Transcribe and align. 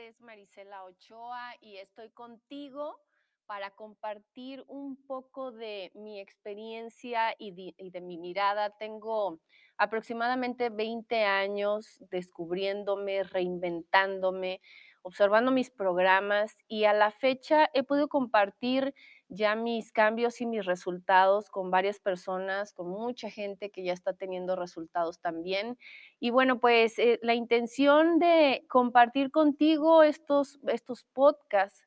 es 0.00 0.20
Marisela 0.20 0.84
Ochoa 0.84 1.54
y 1.60 1.76
estoy 1.76 2.10
contigo 2.10 3.00
para 3.46 3.70
compartir 3.70 4.62
un 4.66 4.96
poco 5.06 5.52
de 5.52 5.90
mi 5.94 6.20
experiencia 6.20 7.34
y 7.38 7.74
de, 7.78 8.00
mi 8.02 8.18
mirada. 8.18 8.76
Tengo 8.76 9.40
aproximadamente 9.78 10.68
20 10.68 11.24
años 11.24 11.98
descubriéndome, 12.10 13.22
reinventándome, 13.22 14.60
observando 15.02 15.50
mis 15.50 15.70
programas 15.70 16.54
y 16.68 16.84
a 16.84 16.92
la 16.92 17.10
fecha 17.10 17.70
he 17.72 17.82
podido 17.82 18.08
compartir 18.08 18.94
ya 19.28 19.56
mis 19.56 19.92
cambios 19.92 20.40
y 20.40 20.46
mis 20.46 20.64
resultados 20.64 21.50
con 21.50 21.70
varias 21.70 21.98
personas, 22.00 22.72
con 22.72 22.88
mucha 22.88 23.30
gente 23.30 23.70
que 23.70 23.84
ya 23.84 23.92
está 23.92 24.12
teniendo 24.12 24.56
resultados 24.56 25.20
también. 25.20 25.78
Y 26.20 26.30
bueno, 26.30 26.60
pues 26.60 26.98
eh, 26.98 27.18
la 27.22 27.34
intención 27.34 28.18
de 28.18 28.64
compartir 28.68 29.30
contigo 29.30 30.02
estos, 30.02 30.58
estos 30.68 31.04
podcasts 31.12 31.86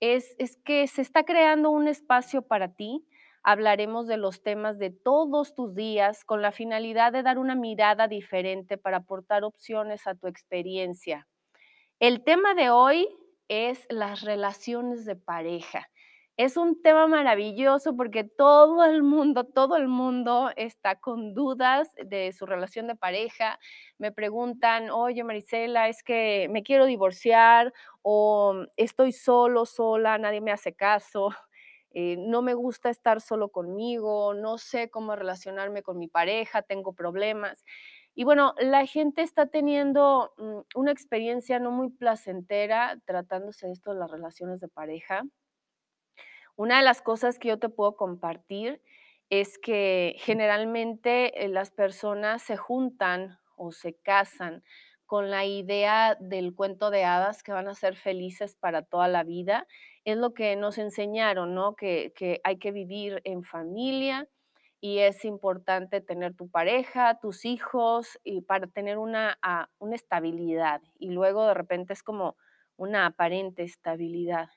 es, 0.00 0.36
es 0.38 0.56
que 0.56 0.86
se 0.86 1.02
está 1.02 1.24
creando 1.24 1.70
un 1.70 1.88
espacio 1.88 2.42
para 2.42 2.74
ti. 2.74 3.04
Hablaremos 3.42 4.06
de 4.06 4.16
los 4.16 4.42
temas 4.42 4.78
de 4.78 4.90
todos 4.90 5.54
tus 5.54 5.74
días 5.74 6.24
con 6.24 6.42
la 6.42 6.52
finalidad 6.52 7.12
de 7.12 7.22
dar 7.22 7.38
una 7.38 7.54
mirada 7.54 8.06
diferente 8.06 8.78
para 8.78 8.98
aportar 8.98 9.44
opciones 9.44 10.06
a 10.06 10.14
tu 10.14 10.26
experiencia. 10.26 11.26
El 11.98 12.22
tema 12.22 12.54
de 12.54 12.70
hoy 12.70 13.08
es 13.48 13.86
las 13.88 14.20
relaciones 14.20 15.04
de 15.04 15.16
pareja. 15.16 15.88
Es 16.38 16.56
un 16.56 16.80
tema 16.82 17.08
maravilloso 17.08 17.96
porque 17.96 18.22
todo 18.22 18.84
el 18.84 19.02
mundo, 19.02 19.42
todo 19.44 19.76
el 19.76 19.88
mundo 19.88 20.50
está 20.56 20.94
con 21.00 21.34
dudas 21.34 21.92
de 21.96 22.32
su 22.32 22.46
relación 22.46 22.86
de 22.86 22.94
pareja. 22.94 23.58
Me 23.98 24.12
preguntan, 24.12 24.88
oye 24.90 25.24
Marisela, 25.24 25.88
es 25.88 26.04
que 26.04 26.46
me 26.50 26.62
quiero 26.62 26.86
divorciar 26.86 27.72
o 28.02 28.54
estoy 28.76 29.10
solo, 29.12 29.66
sola, 29.66 30.16
nadie 30.18 30.40
me 30.40 30.52
hace 30.52 30.74
caso. 30.74 31.30
Eh, 31.90 32.16
no 32.18 32.42
me 32.42 32.54
gusta 32.54 32.90
estar 32.90 33.20
solo 33.20 33.48
conmigo, 33.48 34.34
no 34.34 34.58
sé 34.58 34.90
cómo 34.90 35.16
relacionarme 35.16 35.82
con 35.82 35.98
mi 35.98 36.06
pareja, 36.06 36.62
tengo 36.62 36.92
problemas. 36.92 37.64
Y 38.14 38.22
bueno, 38.24 38.54
la 38.58 38.86
gente 38.86 39.22
está 39.22 39.46
teniendo 39.46 40.32
mm, 40.36 40.58
una 40.78 40.92
experiencia 40.92 41.58
no 41.58 41.72
muy 41.72 41.90
placentera 41.90 42.96
tratándose 43.06 43.66
de 43.66 43.72
esto 43.72 43.92
de 43.92 43.98
las 44.00 44.10
relaciones 44.10 44.60
de 44.60 44.68
pareja. 44.68 45.24
Una 46.58 46.78
de 46.78 46.82
las 46.82 47.02
cosas 47.02 47.38
que 47.38 47.46
yo 47.46 47.60
te 47.60 47.68
puedo 47.68 47.94
compartir 47.94 48.82
es 49.30 49.58
que 49.58 50.16
generalmente 50.18 51.44
eh, 51.44 51.46
las 51.46 51.70
personas 51.70 52.42
se 52.42 52.56
juntan 52.56 53.38
o 53.54 53.70
se 53.70 53.94
casan 53.94 54.64
con 55.06 55.30
la 55.30 55.44
idea 55.44 56.16
del 56.18 56.56
cuento 56.56 56.90
de 56.90 57.04
hadas 57.04 57.44
que 57.44 57.52
van 57.52 57.68
a 57.68 57.76
ser 57.76 57.94
felices 57.94 58.56
para 58.56 58.82
toda 58.82 59.06
la 59.06 59.22
vida. 59.22 59.68
Es 60.04 60.16
lo 60.16 60.34
que 60.34 60.56
nos 60.56 60.78
enseñaron, 60.78 61.54
¿no? 61.54 61.76
Que, 61.76 62.12
hay 62.42 62.58
que 62.58 62.72
vivir 62.72 63.20
en 63.22 63.44
familia 63.44 64.26
y 64.80 64.98
es 64.98 65.24
importante 65.24 66.00
tener 66.00 66.34
tu 66.34 66.48
pareja, 66.50 67.20
tus 67.20 67.44
hijos, 67.44 68.18
y 68.24 68.40
para 68.40 68.66
tener 68.66 68.98
una, 68.98 69.38
ah, 69.42 69.68
una 69.78 69.94
estabilidad. 69.94 70.82
Y 70.98 71.10
luego 71.10 71.46
de 71.46 71.54
repente 71.54 71.92
es 71.92 72.02
como 72.02 72.36
una 72.76 73.06
aparente 73.06 73.62
estabilidad. 73.62 74.48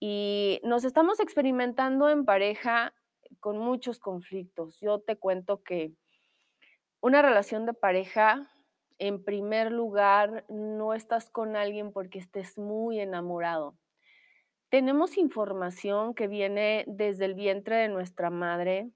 Y 0.00 0.60
nos 0.64 0.84
estamos 0.84 1.20
experimentando 1.20 2.08
en 2.10 2.24
pareja 2.24 2.94
con 3.40 3.58
muchos 3.58 3.98
conflictos. 3.98 4.78
Yo 4.80 5.00
te 5.00 5.16
cuento 5.16 5.62
que 5.62 5.92
una 7.00 7.22
relación 7.22 7.66
de 7.66 7.74
pareja, 7.74 8.50
en 8.98 9.22
primer 9.24 9.70
lugar, 9.70 10.44
no 10.48 10.94
estás 10.94 11.30
con 11.30 11.56
alguien 11.56 11.92
porque 11.92 12.18
estés 12.18 12.58
muy 12.58 13.00
enamorado. 13.00 13.76
Tenemos 14.70 15.18
información 15.18 16.14
que 16.14 16.26
viene 16.26 16.84
desde 16.86 17.26
el 17.26 17.34
vientre 17.34 17.76
de 17.76 17.88
nuestra 17.88 18.30
madre. 18.30 18.90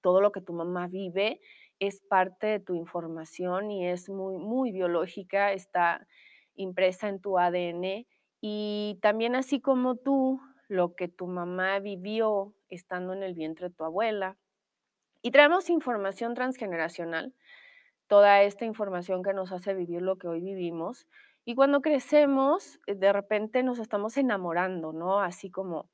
Todo 0.00 0.20
lo 0.20 0.32
que 0.32 0.40
tu 0.40 0.52
mamá 0.52 0.88
vive 0.88 1.40
es 1.78 2.00
parte 2.00 2.46
de 2.46 2.60
tu 2.60 2.74
información 2.74 3.70
y 3.70 3.86
es 3.86 4.08
muy, 4.08 4.36
muy 4.36 4.72
biológica, 4.72 5.52
está 5.52 6.06
impresa 6.54 7.08
en 7.08 7.20
tu 7.20 7.38
ADN 7.38 8.06
y 8.40 8.98
también 9.02 9.34
así 9.34 9.60
como 9.60 9.96
tú, 9.96 10.40
lo 10.68 10.94
que 10.94 11.08
tu 11.08 11.26
mamá 11.26 11.78
vivió 11.80 12.54
estando 12.68 13.12
en 13.12 13.22
el 13.22 13.34
vientre 13.34 13.68
de 13.68 13.74
tu 13.74 13.84
abuela. 13.84 14.36
Y 15.20 15.32
traemos 15.32 15.68
información 15.68 16.34
transgeneracional, 16.34 17.34
toda 18.06 18.42
esta 18.42 18.64
información 18.64 19.22
que 19.22 19.34
nos 19.34 19.52
hace 19.52 19.74
vivir 19.74 20.00
lo 20.00 20.16
que 20.16 20.28
hoy 20.28 20.40
vivimos. 20.40 21.06
Y 21.44 21.54
cuando 21.54 21.82
crecemos, 21.82 22.78
eh, 22.86 22.94
de 22.94 23.12
repente 23.12 23.62
nos 23.62 23.78
estamos 23.78 24.16
enamorando, 24.16 24.92
¿no? 24.92 25.20
Así 25.20 25.50
como 25.50 25.90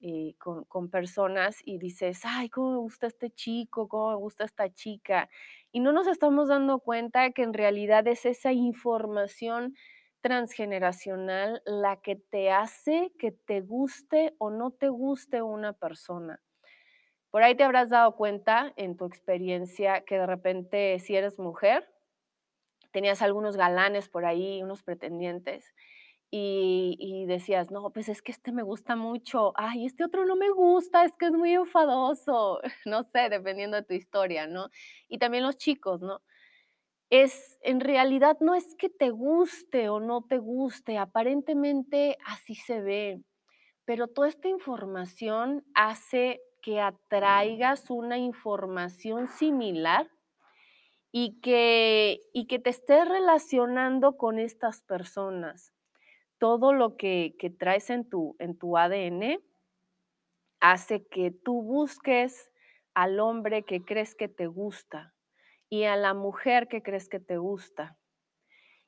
eh, 0.00 0.34
con, 0.38 0.64
con, 0.64 0.88
personas 0.88 1.58
y 1.64 1.78
dices, 1.78 2.22
ay, 2.24 2.48
cómo 2.48 2.70
me 2.72 2.78
gusta 2.78 3.08
este 3.08 3.30
chico, 3.30 3.88
cómo 3.88 4.10
me 4.10 4.16
gusta 4.16 4.44
esta 4.44 4.72
chica. 4.72 5.28
Y 5.72 5.80
no 5.80 5.92
nos 5.92 6.06
estamos 6.06 6.48
dando 6.48 6.78
cuenta 6.78 7.32
que 7.32 7.42
en 7.42 7.52
realidad 7.52 8.06
es 8.06 8.24
esa 8.24 8.52
información 8.52 9.74
transgeneracional 10.20 11.62
la 11.64 12.00
que 12.00 12.16
te 12.16 12.50
hace 12.50 13.12
que 13.18 13.32
te 13.32 13.60
guste 13.60 14.34
o 14.38 14.50
no 14.50 14.70
te 14.70 14.88
guste 14.88 15.42
una 15.42 15.72
persona. 15.72 16.40
Por 17.30 17.42
ahí 17.42 17.54
te 17.54 17.64
habrás 17.64 17.90
dado 17.90 18.16
cuenta 18.16 18.72
en 18.76 18.96
tu 18.96 19.04
experiencia 19.04 20.02
que 20.02 20.18
de 20.18 20.26
repente 20.26 20.98
si 20.98 21.16
eres 21.16 21.38
mujer, 21.38 21.88
tenías 22.92 23.22
algunos 23.22 23.56
galanes 23.56 24.08
por 24.08 24.24
ahí, 24.24 24.62
unos 24.62 24.82
pretendientes, 24.82 25.72
y, 26.32 27.24
decías, 27.26 27.70
no, 27.70 27.90
pues 27.90 28.08
es 28.08 28.22
que 28.22 28.30
este 28.30 28.52
me 28.52 28.62
gusta 28.62 28.94
mucho, 28.94 29.52
ay, 29.56 29.86
este 29.86 30.04
otro 30.04 30.26
no 30.26 30.36
me 30.36 30.50
gusta, 30.50 31.04
es 31.04 31.16
que 31.16 31.26
es 31.26 31.32
muy 31.32 31.54
enfadoso, 31.54 32.60
no 32.86 33.02
sé, 33.02 33.28
dependiendo 33.28 33.76
de 33.76 33.82
tu 33.82 33.94
historia, 33.94 34.46
¿no? 34.46 34.70
Y 35.08 35.18
también 35.18 35.42
los 35.42 35.56
chicos, 35.56 36.00
¿no? 36.02 36.22
Es, 37.10 37.58
en 37.62 37.80
realidad 37.80 38.38
no 38.40 38.54
es 38.54 38.76
que 38.76 38.88
te 38.88 39.10
guste 39.10 39.88
o 39.88 39.98
no 39.98 40.22
te 40.22 40.38
guste, 40.38 40.96
aparentemente 40.96 42.16
así 42.24 42.54
se 42.54 42.80
ve, 42.80 43.22
pero 43.84 44.06
toda 44.06 44.28
esta 44.28 44.48
información 44.48 45.64
hace 45.74 46.40
que 46.62 46.80
atraigas 46.80 47.90
una 47.90 48.16
información 48.16 49.26
similar 49.26 50.08
y 51.10 51.40
que, 51.40 52.20
y 52.32 52.46
que 52.46 52.60
te 52.60 52.70
estés 52.70 53.08
relacionando 53.08 54.16
con 54.16 54.38
estas 54.38 54.82
personas. 54.82 55.72
Todo 56.38 56.72
lo 56.72 56.96
que, 56.96 57.34
que 57.38 57.50
traes 57.50 57.90
en 57.90 58.08
tu, 58.08 58.36
en 58.38 58.56
tu 58.56 58.76
ADN 58.76 59.40
hace 60.60 61.04
que 61.08 61.32
tú 61.32 61.62
busques 61.62 62.50
al 62.94 63.18
hombre 63.18 63.64
que 63.64 63.84
crees 63.84 64.14
que 64.14 64.28
te 64.28 64.46
gusta 64.46 65.12
y 65.70 65.84
a 65.84 65.96
la 65.96 66.14
mujer 66.14 66.68
que 66.68 66.82
crees 66.82 67.08
que 67.08 67.20
te 67.20 67.38
gusta. 67.38 67.96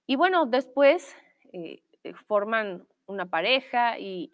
Y 0.06 0.16
bueno, 0.16 0.46
después 0.46 1.16
eh, 1.52 1.82
eh, 2.02 2.14
forman 2.26 2.86
una 3.06 3.26
pareja 3.26 3.98
y, 3.98 4.32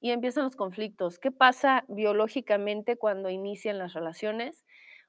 y 0.00 0.10
empiezan 0.10 0.44
los 0.44 0.56
conflictos. 0.56 1.18
¿Qué 1.18 1.32
pasa 1.32 1.84
biológicamente 1.88 2.96
cuando 2.96 3.30
inician 3.30 3.78
las 3.78 3.94
relaciones? 3.94 4.64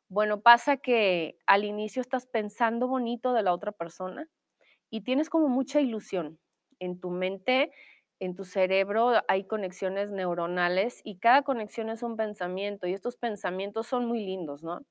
Bueno, 0.10 0.42
pasa 0.42 0.78
que 0.78 1.38
al 1.46 1.66
inicio 1.66 2.02
estás 2.02 2.26
pensando 2.26 2.88
bonito 2.88 3.34
de 3.34 3.44
la 3.44 3.54
otra 3.54 3.74
persona 3.74 4.30
y 4.90 5.02
tienes 5.02 5.30
como 5.30 5.50
mucha 5.50 5.82
ilusión. 5.82 6.40
En 6.80 7.00
tu 7.00 7.10
mente, 7.10 7.72
en 8.20 8.36
tu 8.36 8.46
cerebro 8.46 9.22
hay 9.28 9.46
conexiones 9.46 10.12
neuronales 10.12 11.02
y 11.04 11.18
cada 11.18 11.44
conexión 11.44 11.90
es 11.90 12.04
un 12.04 12.18
pensamiento 12.18 12.88
y 12.88 12.94
estos 12.94 13.16
pensamientos 13.18 13.88
son 13.88 14.06
muy 14.06 14.26
lindos, 14.26 14.64
¿no? 14.64 14.82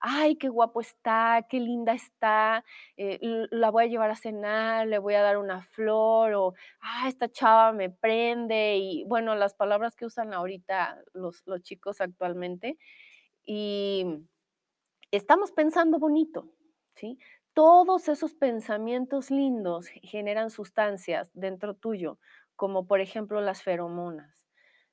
ay, 0.00 0.36
qué 0.36 0.48
guapo 0.48 0.80
está, 0.80 1.46
qué 1.48 1.60
linda 1.60 1.92
está, 1.92 2.64
eh, 2.96 3.18
la 3.50 3.70
voy 3.70 3.84
a 3.84 3.86
llevar 3.86 4.10
a 4.10 4.16
cenar, 4.16 4.86
le 4.86 4.98
voy 4.98 5.14
a 5.14 5.22
dar 5.22 5.36
una 5.38 5.62
flor, 5.62 6.32
o, 6.34 6.54
ah, 6.80 7.08
esta 7.08 7.30
chava 7.30 7.72
me 7.72 7.90
prende, 7.90 8.76
y 8.78 9.04
bueno, 9.04 9.34
las 9.34 9.54
palabras 9.54 9.96
que 9.96 10.06
usan 10.06 10.32
ahorita 10.34 11.02
los, 11.12 11.42
los 11.46 11.62
chicos 11.62 12.00
actualmente. 12.00 12.78
Y 13.44 14.06
estamos 15.10 15.52
pensando 15.52 15.98
bonito, 15.98 16.48
¿sí? 16.94 17.18
Todos 17.52 18.08
esos 18.08 18.34
pensamientos 18.34 19.30
lindos 19.30 19.88
generan 20.02 20.50
sustancias 20.50 21.30
dentro 21.34 21.74
tuyo, 21.74 22.18
como 22.60 22.86
por 22.86 23.00
ejemplo 23.00 23.40
las 23.40 23.62
feromonas. 23.62 24.46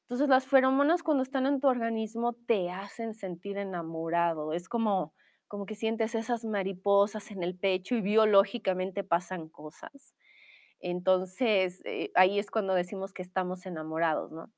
Entonces 0.04 0.30
las 0.30 0.46
feromonas 0.46 1.04
cuando 1.04 1.22
están 1.22 1.46
en 1.46 1.60
tu 1.60 1.68
organismo 1.68 2.32
te 2.32 2.72
hacen 2.72 3.14
sentir 3.14 3.58
enamorado. 3.58 4.54
Es 4.54 4.70
como, 4.70 5.14
como 5.50 5.66
que 5.66 5.76
sientes 5.76 6.16
esas 6.16 6.46
mariposas 6.46 7.30
en 7.30 7.44
el 7.44 7.58
pecho 7.58 7.96
y 7.96 8.00
biológicamente 8.00 9.04
pasan 9.04 9.50
cosas. 9.50 10.16
Entonces 10.80 11.82
eh, 11.84 12.10
ahí 12.16 12.40
es 12.40 12.52
cuando 12.52 12.74
decimos 12.74 13.12
que 13.12 13.22
estamos 13.22 13.66
enamorados, 13.66 14.32
¿no? 14.32 14.50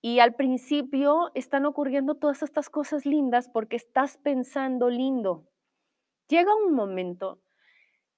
Y 0.00 0.20
al 0.20 0.34
principio 0.34 1.32
están 1.34 1.66
ocurriendo 1.66 2.14
todas 2.14 2.42
estas 2.42 2.70
cosas 2.70 3.04
lindas 3.04 3.50
porque 3.50 3.76
estás 3.76 4.16
pensando 4.16 4.88
lindo. 4.88 5.46
Llega 6.26 6.54
un 6.54 6.72
momento 6.72 7.42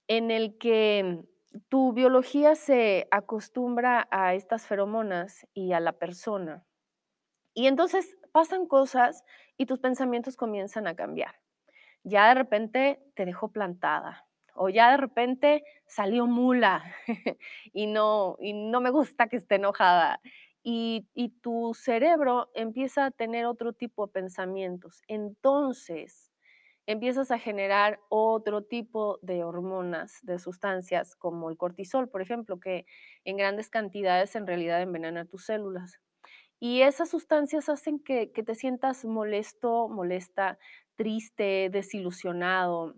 en 0.06 0.30
el 0.30 0.58
que 0.58 1.24
tu 1.68 1.92
biología 1.92 2.54
se 2.54 3.08
acostumbra 3.10 4.08
a 4.10 4.34
estas 4.34 4.66
feromonas 4.66 5.46
y 5.54 5.72
a 5.72 5.80
la 5.80 5.92
persona. 5.92 6.64
Y 7.54 7.66
entonces 7.66 8.16
pasan 8.32 8.66
cosas 8.66 9.24
y 9.58 9.66
tus 9.66 9.78
pensamientos 9.78 10.36
comienzan 10.36 10.86
a 10.86 10.96
cambiar. 10.96 11.34
Ya 12.04 12.28
de 12.28 12.34
repente 12.34 13.00
te 13.14 13.26
dejó 13.26 13.52
plantada 13.52 14.26
o 14.54 14.68
ya 14.68 14.90
de 14.92 14.96
repente 14.98 15.64
salió 15.86 16.26
mula 16.26 16.84
y 17.72 17.86
no, 17.86 18.36
y 18.40 18.54
no 18.54 18.80
me 18.80 18.90
gusta 18.90 19.28
que 19.28 19.36
esté 19.36 19.56
enojada. 19.56 20.20
Y, 20.64 21.08
y 21.14 21.30
tu 21.40 21.74
cerebro 21.74 22.50
empieza 22.54 23.06
a 23.06 23.10
tener 23.10 23.46
otro 23.46 23.72
tipo 23.72 24.06
de 24.06 24.12
pensamientos. 24.12 25.02
Entonces, 25.08 26.31
empiezas 26.86 27.30
a 27.30 27.38
generar 27.38 28.00
otro 28.08 28.62
tipo 28.62 29.18
de 29.22 29.44
hormonas, 29.44 30.18
de 30.22 30.38
sustancias, 30.38 31.14
como 31.16 31.50
el 31.50 31.56
cortisol, 31.56 32.08
por 32.08 32.22
ejemplo, 32.22 32.58
que 32.60 32.86
en 33.24 33.36
grandes 33.36 33.70
cantidades 33.70 34.34
en 34.36 34.46
realidad 34.46 34.82
envenena 34.82 35.24
tus 35.24 35.44
células. 35.44 36.00
Y 36.60 36.82
esas 36.82 37.10
sustancias 37.10 37.68
hacen 37.68 37.98
que, 37.98 38.32
que 38.32 38.42
te 38.42 38.54
sientas 38.54 39.04
molesto, 39.04 39.88
molesta, 39.88 40.58
triste, 40.96 41.70
desilusionado. 41.72 42.94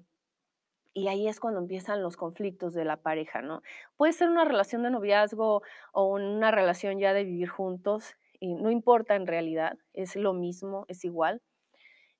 Y 0.92 1.08
ahí 1.08 1.28
es 1.28 1.40
cuando 1.40 1.60
empiezan 1.60 2.02
los 2.02 2.16
conflictos 2.16 2.74
de 2.74 2.84
la 2.84 2.98
pareja, 2.98 3.42
¿no? 3.42 3.62
Puede 3.96 4.12
ser 4.12 4.28
una 4.30 4.44
relación 4.44 4.82
de 4.82 4.90
noviazgo 4.90 5.62
o 5.92 6.06
una 6.06 6.50
relación 6.50 6.98
ya 6.98 7.12
de 7.12 7.24
vivir 7.24 7.48
juntos, 7.48 8.14
y 8.38 8.54
no 8.54 8.70
importa 8.70 9.16
en 9.16 9.26
realidad, 9.26 9.78
es 9.94 10.16
lo 10.16 10.34
mismo, 10.34 10.84
es 10.88 11.04
igual 11.04 11.42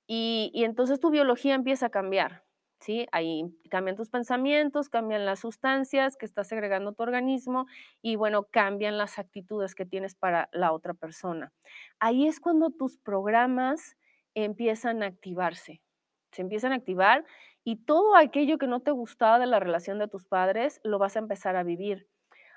y, 0.07 0.51
entonces 0.63 0.99
tu 0.99 1.09
biología 1.09 1.55
empieza 1.55 1.87
a 1.87 1.89
cambiar, 1.89 2.43
¿sí? 2.79 3.07
Ahí 3.11 3.45
cambian 3.69 3.95
tus 3.95 4.09
pensamientos, 4.09 4.89
cambian 4.89 5.25
las 5.25 5.39
sustancias 5.39 6.17
que 6.17 6.25
estás 6.25 6.47
segregando 6.47 6.93
tu 6.93 7.03
organismo 7.03 7.65
y 8.01 8.15
bueno, 8.15 8.43
cambian 8.51 8.97
las 8.97 9.17
actitudes 9.19 9.75
que 9.75 9.85
tienes 9.85 10.15
para 10.15 10.49
la 10.51 10.71
otra 10.73 10.93
persona. 10.93 11.51
Ahí 11.99 12.27
es 12.27 12.39
cuando 12.39 12.69
tus 12.71 12.97
programas 12.97 13.97
empiezan 14.35 15.01
a 15.03 15.07
activarse, 15.07 15.81
se 16.31 16.41
empiezan 16.41 16.71
a 16.73 16.75
activar 16.75 17.25
y 17.63 17.77
todo 17.77 18.15
aquello 18.15 18.57
que 18.59 18.67
no 18.67 18.81
te 18.81 18.91
gustaba 18.91 19.39
de 19.39 19.47
la 19.47 19.59
relación 19.59 19.97
de 19.99 20.07
tus 20.07 20.25
padres 20.25 20.79
lo 20.83 20.99
vas 20.99 21.15
a 21.15 21.19
empezar 21.19 21.55
a 21.55 21.63
vivir. 21.63 22.07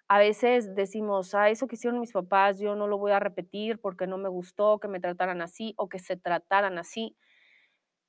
A 0.09 0.19
veces 0.19 0.75
decimos, 0.75 1.35
ah, 1.35 1.51
eso 1.51 1.67
que 1.67 1.77
hicieron 1.77 2.01
mis 2.01 2.13
papás, 2.13 2.59
yo 2.59 2.77
no 2.77 2.87
lo 2.89 2.99
voy 2.99 3.13
a 3.13 3.21
repetir 3.21 3.79
porque 3.81 4.07
no 4.07 4.19
me 4.19 4.29
gustó 4.31 4.81
que 4.81 4.89
me 4.89 5.01
trataran 5.01 5.43
así 5.43 5.75
o 5.77 5.89
que 5.89 5.99
se 5.99 6.17
trataran 6.17 6.79
así 6.79 7.17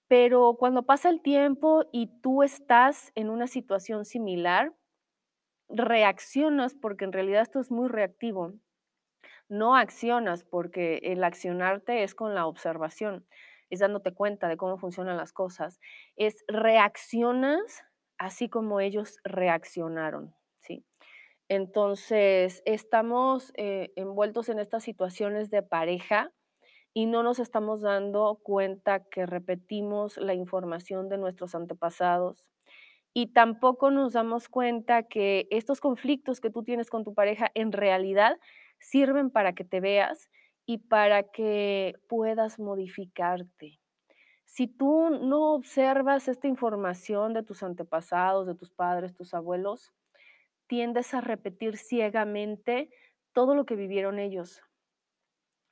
pero 0.09 0.55
cuando 0.57 0.83
pasa 0.83 1.09
el 1.09 1.21
tiempo 1.21 1.85
y 1.93 2.07
tú 2.21 2.41
estás 2.41 3.11
en 3.13 3.29
una 3.29 3.45
situación 3.45 4.05
similar, 4.05 4.73
reaccionas 5.69 6.73
porque 6.73 7.05
en 7.05 7.13
realidad 7.13 7.43
esto 7.43 7.59
es 7.59 7.69
muy 7.69 7.87
reactivo. 7.87 8.53
No 9.49 9.75
accionas 9.75 10.43
porque 10.43 10.99
el 11.03 11.23
accionarte 11.23 12.01
es 12.03 12.15
con 12.15 12.33
la 12.33 12.47
observación, 12.47 13.27
es 13.69 13.79
dándote 13.79 14.11
cuenta 14.11 14.47
de 14.47 14.57
cómo 14.57 14.79
funcionan 14.79 15.15
las 15.15 15.31
cosas. 15.31 15.79
Es 16.15 16.43
reaccionas 16.47 17.83
así 18.17 18.49
como 18.49 18.79
ellos 18.79 19.19
reaccionaron, 19.23 20.33
¿sí? 20.57 20.83
Entonces, 21.49 22.63
estamos 22.65 23.51
eh, 23.55 23.91
envueltos 23.95 24.49
en 24.49 24.57
estas 24.57 24.83
situaciones 24.83 25.51
de 25.51 25.61
pareja 25.61 26.31
y 26.93 27.05
no 27.05 27.23
nos 27.23 27.39
estamos 27.39 27.81
dando 27.81 28.39
cuenta 28.43 29.03
que 29.03 29.25
repetimos 29.25 30.17
la 30.17 30.33
información 30.33 31.09
de 31.09 31.17
nuestros 31.17 31.55
antepasados. 31.55 32.49
Y 33.13 33.27
tampoco 33.33 33.91
nos 33.91 34.13
damos 34.13 34.49
cuenta 34.49 35.03
que 35.03 35.47
estos 35.51 35.81
conflictos 35.81 36.41
que 36.41 36.49
tú 36.49 36.63
tienes 36.63 36.89
con 36.89 37.03
tu 37.03 37.13
pareja 37.13 37.51
en 37.55 37.71
realidad 37.71 38.37
sirven 38.79 39.29
para 39.31 39.53
que 39.53 39.65
te 39.65 39.79
veas 39.79 40.29
y 40.65 40.79
para 40.79 41.23
que 41.23 41.95
puedas 42.07 42.59
modificarte. 42.59 43.79
Si 44.45 44.67
tú 44.67 45.09
no 45.11 45.53
observas 45.53 46.27
esta 46.27 46.47
información 46.47 47.33
de 47.33 47.43
tus 47.43 47.63
antepasados, 47.63 48.47
de 48.47 48.55
tus 48.55 48.71
padres, 48.71 49.15
tus 49.15 49.33
abuelos, 49.33 49.93
tiendes 50.67 51.13
a 51.13 51.21
repetir 51.21 51.77
ciegamente 51.77 52.89
todo 53.33 53.55
lo 53.55 53.65
que 53.65 53.75
vivieron 53.75 54.19
ellos. 54.19 54.61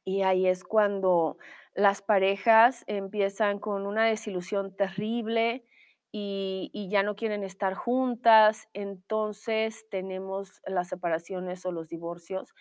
Y 0.07 0.21
ahí 0.21 0.47
es 0.47 0.63
cuando 0.63 1.37
las 1.75 2.01
parejas 2.01 2.85
empiezan 2.87 3.59
con 3.59 3.85
una 3.85 4.05
desilusión 4.05 4.73
terrible 4.73 5.65
y, 6.13 6.87
ya 6.89 7.03
no 7.03 7.17
quieren 7.17 7.43
estar 7.43 7.73
juntas, 7.73 8.69
entonces 8.71 9.85
tenemos 9.89 10.61
las 10.65 10.87
separaciones 10.87 11.65
o 11.65 11.73
los 11.73 11.89
divorcios. 11.89 12.53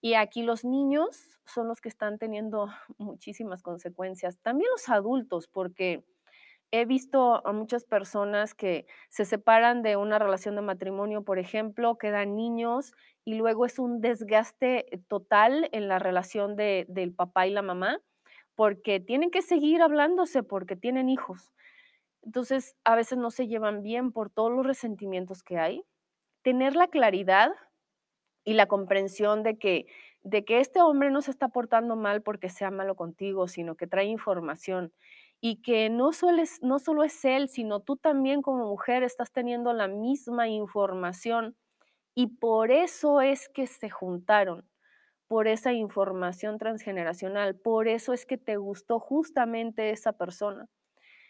Y 0.00 0.14
aquí 0.14 0.42
los 0.42 0.64
niños 0.64 1.38
son 1.44 1.68
los 1.68 1.80
que 1.80 1.88
están 1.88 2.18
teniendo 2.18 2.66
muchísimas 2.98 3.62
consecuencias, 3.62 4.40
también 4.40 4.68
los 4.72 4.88
adultos, 4.88 5.46
porque 5.46 6.02
he 6.70 6.84
visto 6.84 7.46
a 7.46 7.52
muchas 7.52 7.84
personas 7.84 8.54
que 8.54 8.86
se 9.08 9.24
separan 9.24 9.82
de 9.82 9.96
una 9.96 10.18
relación 10.18 10.54
de 10.56 10.62
matrimonio, 10.62 11.22
por 11.24 11.38
ejemplo, 11.38 11.96
quedan 11.98 12.36
niños 12.36 12.92
y 13.24 13.34
luego 13.34 13.64
es 13.66 13.78
un 13.78 14.00
desgaste 14.00 14.94
eh, 14.94 15.00
total 15.08 15.68
en 15.72 15.88
la 15.88 15.98
relación 15.98 16.56
de, 16.56 16.86
del 16.88 17.14
papá 17.14 17.46
y 17.46 17.50
la 17.50 17.62
mamá, 17.62 18.00
porque 18.54 19.00
tienen 19.00 19.30
que 19.30 19.42
seguir 19.42 19.82
hablándose 19.82 20.42
porque 20.42 20.76
tienen 20.76 21.08
hijos. 21.08 21.52
Entonces, 22.22 22.76
a 22.84 22.96
veces 22.96 23.18
no 23.18 23.30
se 23.30 23.46
llevan 23.46 23.82
bien 23.82 24.12
por 24.12 24.30
todos 24.30 24.52
los 24.52 24.66
resentimientos 24.66 25.42
que 25.42 25.58
hay. 25.58 25.84
Tener 26.42 26.76
la 26.76 26.88
claridad 26.88 27.52
y 28.44 28.54
la 28.54 28.66
comprensión 28.66 29.42
de 29.42 29.58
que, 29.58 29.86
de 30.22 30.44
que 30.44 30.60
este 30.60 30.80
hombre 30.80 31.10
no 31.10 31.22
se 31.22 31.30
está 31.30 31.48
portando 31.48 31.96
mal 31.96 32.22
porque 32.22 32.48
sea 32.48 32.70
malo 32.70 32.96
contigo, 32.96 33.46
sino 33.48 33.76
que 33.76 33.86
trae 33.86 34.06
información 34.06 34.92
y 35.40 35.62
que 35.62 35.88
no 35.90 36.12
solo, 36.12 36.42
es, 36.42 36.62
no 36.62 36.78
solo 36.78 37.04
es 37.04 37.24
él, 37.24 37.48
sino 37.48 37.80
tú 37.80 37.96
también 37.96 38.42
como 38.42 38.66
mujer 38.66 39.02
estás 39.04 39.32
teniendo 39.32 39.72
la 39.72 39.88
misma 39.88 40.48
información 40.48 41.56
y 42.14 42.28
por 42.28 42.72
eso 42.72 43.20
es 43.20 43.48
que 43.48 43.66
se 43.66 43.90
juntaron, 43.90 44.68
por 45.28 45.48
esa 45.48 45.72
información 45.72 46.58
transgeneracional, 46.58 47.56
por 47.56 47.88
eso 47.88 48.12
es 48.14 48.26
que 48.26 48.38
te 48.38 48.56
gustó 48.56 49.00
justamente 49.00 49.90
esa 49.90 50.12
persona. 50.14 50.68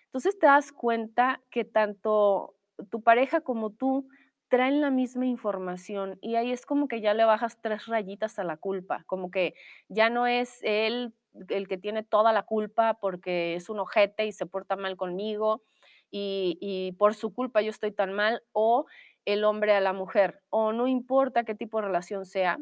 Entonces 0.06 0.38
te 0.38 0.46
das 0.46 0.72
cuenta 0.72 1.42
que 1.50 1.64
tanto 1.64 2.54
tu 2.90 3.02
pareja 3.02 3.40
como 3.40 3.70
tú 3.70 4.08
traen 4.48 4.80
la 4.80 4.90
misma 4.90 5.26
información 5.26 6.18
y 6.22 6.36
ahí 6.36 6.52
es 6.52 6.64
como 6.64 6.88
que 6.88 7.00
ya 7.02 7.12
le 7.14 7.24
bajas 7.24 7.60
tres 7.60 7.86
rayitas 7.86 8.38
a 8.38 8.44
la 8.44 8.56
culpa, 8.56 9.04
como 9.06 9.30
que 9.30 9.54
ya 9.88 10.08
no 10.08 10.26
es 10.26 10.58
él 10.62 11.12
el 11.48 11.68
que 11.68 11.78
tiene 11.78 12.02
toda 12.02 12.32
la 12.32 12.42
culpa 12.44 12.94
porque 13.00 13.54
es 13.54 13.68
un 13.68 13.80
ojete 13.80 14.26
y 14.26 14.32
se 14.32 14.46
porta 14.46 14.76
mal 14.76 14.96
conmigo 14.96 15.62
y, 16.10 16.94
por 16.98 17.14
su 17.14 17.32
culpa 17.32 17.62
yo 17.62 17.70
estoy 17.70 17.92
tan 17.92 18.12
mal, 18.12 18.42
o 18.52 18.86
el 19.24 19.44
hombre 19.44 19.74
a 19.74 19.80
la 19.80 19.92
mujer, 19.92 20.40
o 20.50 20.72
no 20.72 20.86
importa 20.86 21.44
qué 21.44 21.54
tipo 21.54 21.78
de 21.80 21.86
relación 21.86 22.24
sea, 22.24 22.58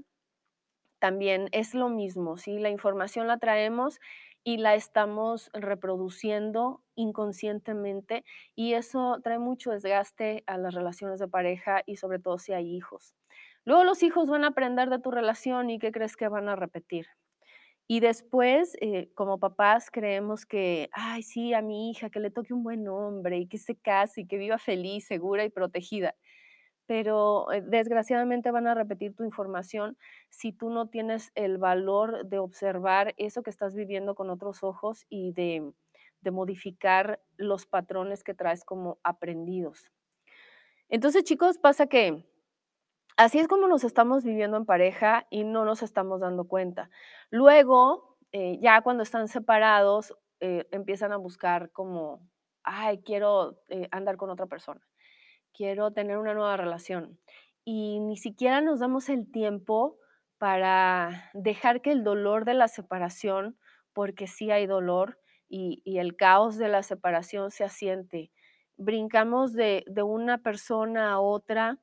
también 0.98 1.48
es 1.52 1.74
lo 1.74 1.88
mismo, 1.88 2.36
¿sí? 2.36 2.58
La 2.58 2.70
información 2.70 3.26
la 3.28 3.38
traemos 3.38 4.00
y 4.44 4.58
la 4.58 4.74
estamos 4.74 5.50
reproduciendo 5.52 6.82
inconscientemente 6.94 8.24
y 8.54 8.74
eso 8.74 9.18
trae 9.22 9.38
mucho 9.38 9.72
desgaste 9.72 10.44
a 10.46 10.56
las 10.58 10.74
relaciones 10.74 11.18
de 11.20 11.28
pareja 11.28 11.82
y 11.86 11.96
sobre 11.96 12.18
todo 12.18 12.38
si 12.38 12.52
hay 12.52 12.74
hijos. 12.74 13.14
Luego 13.64 13.84
los 13.84 14.02
hijos 14.02 14.28
van 14.28 14.44
a 14.44 14.48
aprender 14.48 14.88
de 14.90 15.00
tu 15.00 15.10
relación 15.10 15.70
y 15.70 15.78
¿qué 15.78 15.92
crees 15.92 16.16
que 16.16 16.28
van 16.28 16.48
a 16.48 16.56
repetir? 16.56 17.06
Y 17.88 18.00
después, 18.00 18.76
eh, 18.80 19.10
como 19.14 19.38
papás, 19.38 19.90
creemos 19.92 20.44
que, 20.44 20.90
ay, 20.92 21.22
sí, 21.22 21.54
a 21.54 21.62
mi 21.62 21.90
hija, 21.90 22.10
que 22.10 22.18
le 22.18 22.32
toque 22.32 22.52
un 22.52 22.64
buen 22.64 22.88
hombre 22.88 23.38
y 23.38 23.46
que 23.46 23.58
se 23.58 23.76
case 23.76 24.22
y 24.22 24.26
que 24.26 24.38
viva 24.38 24.58
feliz, 24.58 25.06
segura 25.06 25.44
y 25.44 25.50
protegida. 25.50 26.16
Pero 26.86 27.50
eh, 27.52 27.62
desgraciadamente 27.62 28.50
van 28.50 28.66
a 28.66 28.74
repetir 28.74 29.14
tu 29.14 29.24
información 29.24 29.96
si 30.30 30.52
tú 30.52 30.70
no 30.70 30.88
tienes 30.88 31.30
el 31.36 31.58
valor 31.58 32.26
de 32.26 32.38
observar 32.38 33.14
eso 33.18 33.42
que 33.42 33.50
estás 33.50 33.74
viviendo 33.74 34.16
con 34.16 34.30
otros 34.30 34.64
ojos 34.64 35.04
y 35.08 35.32
de, 35.32 35.72
de 36.22 36.30
modificar 36.32 37.20
los 37.36 37.66
patrones 37.66 38.24
que 38.24 38.34
traes 38.34 38.64
como 38.64 38.98
aprendidos. 39.04 39.92
Entonces, 40.88 41.24
chicos, 41.24 41.58
pasa 41.58 41.86
que 41.86 42.24
Así 43.16 43.38
es 43.38 43.48
como 43.48 43.66
nos 43.66 43.82
estamos 43.82 44.24
viviendo 44.24 44.58
en 44.58 44.66
pareja 44.66 45.26
y 45.30 45.44
no 45.44 45.64
nos 45.64 45.82
estamos 45.82 46.20
dando 46.20 46.46
cuenta. 46.46 46.90
Luego, 47.30 48.18
eh, 48.32 48.58
ya 48.60 48.82
cuando 48.82 49.02
están 49.02 49.28
separados, 49.28 50.14
eh, 50.40 50.66
empiezan 50.70 51.12
a 51.12 51.16
buscar 51.16 51.70
como, 51.72 52.20
ay, 52.62 53.00
quiero 53.02 53.58
eh, 53.68 53.88
andar 53.90 54.18
con 54.18 54.28
otra 54.28 54.46
persona, 54.46 54.82
quiero 55.54 55.92
tener 55.92 56.18
una 56.18 56.34
nueva 56.34 56.58
relación. 56.58 57.18
Y 57.64 58.00
ni 58.00 58.18
siquiera 58.18 58.60
nos 58.60 58.80
damos 58.80 59.08
el 59.08 59.30
tiempo 59.32 59.98
para 60.36 61.30
dejar 61.32 61.80
que 61.80 61.92
el 61.92 62.04
dolor 62.04 62.44
de 62.44 62.54
la 62.54 62.68
separación, 62.68 63.58
porque 63.94 64.26
sí 64.26 64.50
hay 64.50 64.66
dolor 64.66 65.18
y, 65.48 65.82
el 65.98 66.16
caos 66.16 66.58
de 66.58 66.68
la 66.68 66.82
separación 66.82 67.50
se 67.50 67.64
asiente. 67.64 68.30
Brincamos 68.76 69.54
de 69.54 69.84
una 70.04 70.38
persona 70.38 71.12
a 71.12 71.20
otra 71.20 71.80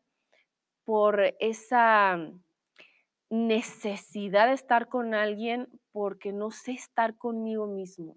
por 0.85 1.21
esa 1.39 2.17
necesidad 3.29 4.47
de 4.47 4.53
estar 4.53 4.87
con 4.89 5.13
alguien 5.13 5.67
porque 5.91 6.31
no 6.33 6.51
sé 6.51 6.73
estar 6.73 7.17
conmigo 7.17 7.67
mismo. 7.67 8.15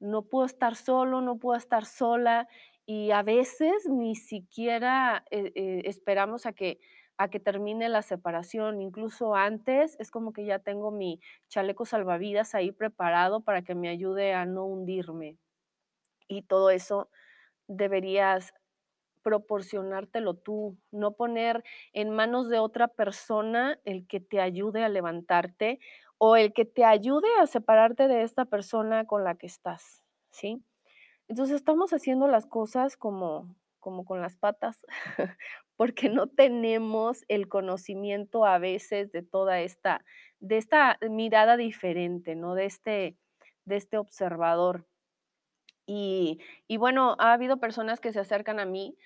No 0.00 0.22
puedo 0.22 0.46
estar 0.46 0.74
solo, 0.76 1.20
no 1.20 1.38
puedo 1.38 1.56
estar 1.56 1.84
sola 1.84 2.48
y 2.86 3.12
a 3.12 3.22
veces 3.22 3.86
ni 3.88 4.16
siquiera 4.16 5.24
eh, 5.30 5.52
eh, 5.54 5.82
esperamos 5.84 6.46
a 6.46 6.52
que, 6.52 6.80
a 7.16 7.28
que 7.28 7.38
termine 7.38 7.88
la 7.88 8.02
separación. 8.02 8.80
Incluso 8.80 9.36
antes 9.36 9.96
es 10.00 10.10
como 10.10 10.32
que 10.32 10.44
ya 10.44 10.58
tengo 10.58 10.90
mi 10.90 11.20
chaleco 11.48 11.84
salvavidas 11.84 12.54
ahí 12.54 12.72
preparado 12.72 13.42
para 13.42 13.62
que 13.62 13.74
me 13.74 13.88
ayude 13.88 14.32
a 14.32 14.46
no 14.46 14.64
hundirme. 14.64 15.36
Y 16.26 16.42
todo 16.42 16.70
eso 16.70 17.10
deberías 17.68 18.52
proporcionártelo 19.22 20.34
tú, 20.34 20.76
no 20.90 21.12
poner 21.12 21.64
en 21.92 22.10
manos 22.10 22.48
de 22.48 22.58
otra 22.58 22.88
persona 22.88 23.78
el 23.84 24.06
que 24.06 24.20
te 24.20 24.40
ayude 24.40 24.84
a 24.84 24.88
levantarte 24.88 25.80
o 26.18 26.36
el 26.36 26.52
que 26.52 26.64
te 26.64 26.84
ayude 26.84 27.28
a 27.40 27.46
separarte 27.46 28.08
de 28.08 28.22
esta 28.22 28.44
persona 28.44 29.06
con 29.06 29.24
la 29.24 29.36
que 29.36 29.46
estás, 29.46 30.02
¿sí? 30.30 30.62
Entonces 31.28 31.56
estamos 31.56 31.92
haciendo 31.92 32.28
las 32.28 32.44
cosas 32.46 32.96
como, 32.96 33.54
como 33.78 34.04
con 34.04 34.20
las 34.20 34.36
patas, 34.36 34.84
porque 35.76 36.08
no 36.10 36.26
tenemos 36.26 37.24
el 37.28 37.48
conocimiento 37.48 38.44
a 38.44 38.58
veces 38.58 39.12
de 39.12 39.22
toda 39.22 39.60
esta, 39.60 40.04
de 40.40 40.58
esta 40.58 40.98
mirada 41.08 41.56
diferente, 41.56 42.34
¿no? 42.34 42.54
De 42.54 42.66
este, 42.66 43.16
de 43.64 43.76
este 43.76 43.96
observador. 43.96 44.86
Y, 45.86 46.38
bueno, 46.78 47.16
ha 47.18 47.32
habido 47.32 47.58
personas 47.58 48.00
que 48.00 48.12
se 48.12 48.20
acercan 48.20 48.60
a 48.60 48.64
mí 48.64 48.96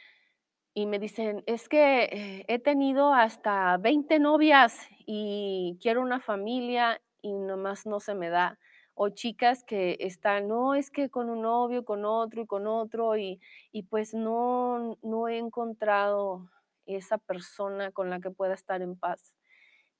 y 0.74 0.86
me 0.86 0.98
dicen, 0.98 1.42
es 1.46 1.68
que 1.68 2.04
eh, 2.04 2.44
he 2.48 2.58
tenido 2.58 3.14
hasta 3.14 3.76
20 3.78 4.18
novias 4.18 4.78
y 5.06 5.78
quiero 5.80 6.02
una 6.02 6.20
familia 6.20 7.00
y 7.22 7.32
nomás 7.32 7.86
no 7.86 8.00
se 8.00 8.14
me 8.14 8.28
da. 8.28 8.58
O 8.94 9.08
chicas 9.08 9.64
que 9.64 9.96
están, 10.00 10.48
no, 10.48 10.74
es 10.74 10.90
que 10.90 11.10
con 11.10 11.30
un 11.30 11.42
novio, 11.42 11.84
con 11.84 12.04
otro 12.04 12.42
y 12.42 12.46
con 12.46 12.66
otro 12.66 13.16
y, 13.16 13.40
y 13.72 13.84
pues 13.84 14.14
no, 14.14 14.98
no 15.02 15.28
he 15.28 15.38
encontrado 15.38 16.50
esa 16.86 17.18
persona 17.18 17.92
con 17.92 18.10
la 18.10 18.20
que 18.20 18.30
pueda 18.30 18.54
estar 18.54 18.82
en 18.82 18.96
paz. 18.96 19.34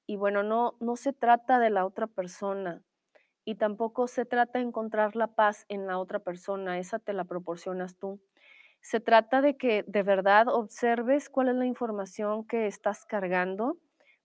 Y 0.07 0.16
bueno, 0.16 0.43
no, 0.43 0.76
no 0.81 0.97
se 0.97 1.12
trata 1.12 1.59
de 1.59 1.71
la 1.71 1.87
otra 1.87 2.07
persona 2.07 2.83
y 3.44 3.56
tampoco 3.56 4.06
se 4.06 4.24
trata 4.24 4.58
de 4.58 4.66
encontrar 4.66 5.16
la 5.16 5.28
paz 5.28 5.66
en 5.68 5.86
la 5.86 5.98
otra 5.98 6.18
persona, 6.18 6.78
esa 6.78 6.98
te 6.98 7.12
la 7.12 7.24
proporcionas 7.24 7.96
tú. 7.96 8.20
Se 8.80 9.00
trata 9.00 9.40
de 9.40 9.56
que 9.56 9.84
de 9.86 10.02
verdad 10.02 10.48
observes 10.48 11.30
cuál 11.30 11.48
es 11.48 11.54
la 11.56 11.66
información 11.66 12.46
que 12.46 12.66
estás 12.66 13.06
cargando 13.06 13.78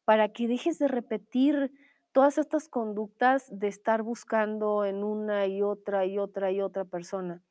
para 0.05 0.29
que 0.29 0.47
dejes 0.47 0.79
de 0.79 0.87
repetir 0.87 1.71
todas 2.11 2.37
estas 2.37 2.67
conductas 2.67 3.47
de 3.51 3.67
estar 3.67 4.01
buscando 4.03 4.83
en 4.85 5.03
una 5.03 5.47
y 5.47 5.61
otra 5.61 6.05
y 6.05 6.17
otra 6.17 6.51
y 6.51 6.61
otra 6.61 6.85
persona, 6.85 7.43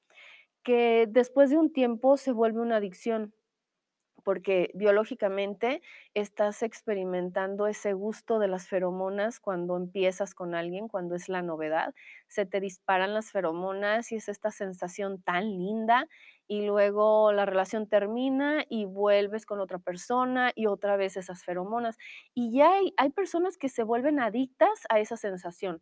que 0.63 1.07
después 1.09 1.51
de 1.51 1.59
un 1.59 1.73
tiempo 1.73 2.17
se 2.17 2.33
vuelve 2.33 2.61
una 2.61 2.77
adicción 2.77 3.35
porque 4.29 4.71
biológicamente 4.75 5.81
estás 6.13 6.63
experimentando 6.63 7.67
ese 7.67 7.95
gusto 7.95 8.39
de 8.39 8.47
las 8.47 8.69
feromonas 8.69 9.41
cuando 9.41 9.75
empiezas 9.75 10.35
con 10.35 10.55
alguien, 10.55 10.87
cuando 10.87 11.15
es 11.15 11.31
la 11.31 11.41
novedad, 11.41 11.95
se 12.27 12.45
te 12.45 12.61
disparan 12.61 13.15
las 13.15 13.33
feromonas 13.33 14.13
y 14.13 14.17
es 14.17 14.29
esta 14.29 14.51
sensación 14.51 15.23
tan 15.23 15.45
linda 15.45 16.07
y 16.47 16.67
luego 16.67 17.33
la 17.33 17.47
relación 17.47 17.89
termina 17.89 18.67
y 18.69 18.85
vuelves 18.85 19.47
con 19.47 19.61
otra 19.61 19.79
persona 19.79 20.53
y 20.55 20.67
otra 20.67 20.99
vez 20.99 21.17
esas 21.17 21.43
feromonas. 21.43 21.97
Y 22.35 22.53
ya 22.53 22.75
hay, 22.75 22.93
hay 22.99 23.09
personas 23.09 23.57
que 23.57 23.71
se 23.71 23.83
vuelven 23.83 24.21
adictas 24.21 24.83
a 24.91 25.01
esa 25.01 25.17
sensación 25.17 25.81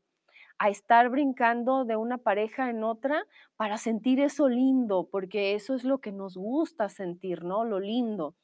a 0.59 0.71
estar 0.71 1.09
brincando 1.11 1.85
de 1.85 1.97
una 1.97 2.19
pareja 2.19 2.71
en 2.71 2.83
otra 2.85 3.27
para 3.57 3.79
sentir 3.79 4.21
eso 4.21 4.49
lindo, 4.49 5.09
porque 5.11 5.55
eso 5.55 5.75
es 5.75 5.85
lo 5.85 5.99
que 5.99 6.13
nos 6.13 6.37
gusta 6.37 6.89
sentir, 6.89 7.45
¿no? 7.45 7.65
Lo 7.65 7.81
lindo. 7.81 8.35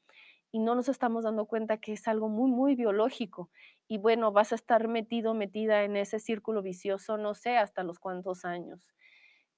Y 0.50 0.58
no 0.58 0.74
nos 0.74 0.88
estamos 0.88 1.24
dando 1.24 1.46
cuenta 1.46 1.78
que 1.78 1.92
es 1.92 2.06
algo 2.08 2.28
muy, 2.28 2.50
muy 2.50 2.74
biológico. 2.74 3.50
Y 3.88 3.98
bueno, 3.98 4.32
vas 4.32 4.52
a 4.52 4.56
estar 4.56 4.88
metido, 4.88 5.32
metida 5.32 5.84
en 5.84 5.96
ese 5.96 6.18
círculo 6.18 6.62
vicioso, 6.62 7.16
no 7.16 7.34
sé, 7.34 7.56
hasta 7.56 7.82
los 7.82 7.98
cuantos 7.98 8.44
años. 8.44 8.92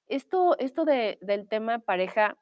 Esto, 0.07 0.57
esto 0.59 0.85
de, 0.85 1.19
del 1.21 1.49
tema 1.49 1.81
pareja 1.81 2.37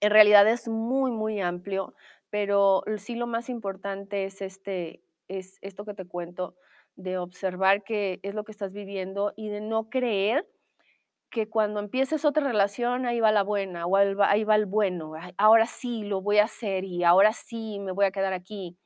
en 0.00 0.10
realidad 0.10 0.48
es 0.48 0.66
muy, 0.68 1.12
muy 1.12 1.40
amplio, 1.40 1.94
pero 2.28 2.82
sí 2.96 3.14
lo 3.14 3.28
más 3.28 3.48
importante 3.48 4.24
es, 4.24 4.42
este, 4.42 5.00
es 5.28 5.58
esto 5.60 5.84
que 5.84 5.94
te 5.94 6.06
cuento, 6.06 6.56
de 6.96 7.18
observar 7.18 7.82
qué 7.84 8.20
es 8.22 8.34
lo 8.34 8.44
que 8.44 8.52
estás 8.52 8.72
viviendo 8.72 9.32
y 9.36 9.48
de 9.48 9.60
no 9.60 9.88
creer 9.88 10.46
que 11.30 11.48
cuando 11.48 11.80
empieces 11.80 12.24
otra 12.26 12.44
relación, 12.44 13.06
ahí 13.06 13.18
va 13.20 13.32
la 13.32 13.42
buena 13.42 13.86
o 13.86 13.96
ahí 13.96 14.44
va 14.44 14.56
el 14.56 14.66
bueno, 14.66 15.14
ahora 15.38 15.66
sí 15.66 16.04
lo 16.04 16.20
voy 16.20 16.38
a 16.38 16.44
hacer 16.44 16.84
y 16.84 17.04
ahora 17.04 17.32
sí 17.32 17.78
me 17.80 17.92
voy 17.92 18.04
a 18.04 18.12
quedar 18.12 18.34
aquí. 18.34 18.76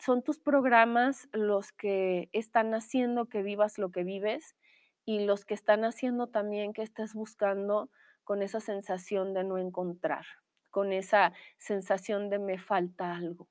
Son 0.00 0.22
tus 0.22 0.40
programas 0.40 1.28
los 1.32 1.72
que 1.72 2.30
están 2.32 2.72
haciendo 2.74 3.26
que 3.26 3.42
vivas 3.42 3.78
lo 3.78 3.90
que 3.90 4.04
vives 4.04 4.56
y 5.04 5.26
los 5.26 5.44
que 5.44 5.54
están 5.54 5.84
haciendo 5.84 6.28
también 6.28 6.72
que 6.72 6.82
estés 6.82 7.12
buscando 7.14 7.90
con 8.24 8.42
esa 8.42 8.60
sensación 8.60 9.34
de 9.34 9.44
no 9.44 9.58
encontrar, 9.58 10.24
con 10.70 10.92
esa 10.92 11.34
sensación 11.58 12.30
de 12.30 12.38
me 12.38 12.58
falta 12.58 13.14
algo 13.14 13.48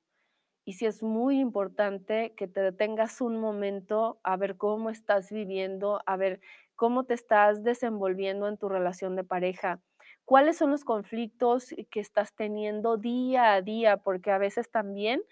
y 0.64 0.74
sí 0.74 0.86
es 0.86 1.02
muy 1.02 1.40
importante 1.40 2.34
que 2.36 2.48
te 2.48 2.60
detengas 2.60 3.20
un 3.20 3.40
momento 3.40 4.20
a 4.22 4.36
ver 4.36 4.56
cómo 4.56 4.90
estás 4.90 5.30
viviendo, 5.32 6.00
a 6.06 6.16
ver 6.16 6.40
cómo 6.76 7.04
te 7.04 7.14
estás 7.14 7.62
desenvolviendo 7.64 8.48
en 8.48 8.58
tu 8.58 8.68
relación 8.68 9.16
de 9.16 9.24
pareja, 9.24 9.80
cuáles 10.24 10.56
son 10.58 10.70
los 10.70 10.84
conflictos 10.84 11.74
que 11.90 12.00
estás 12.00 12.34
teniendo 12.34 12.96
día 12.96 13.54
a 13.54 13.62
día, 13.62 13.96
porque 13.98 14.30
a 14.30 14.38
veces 14.38 14.70
también 14.70 15.22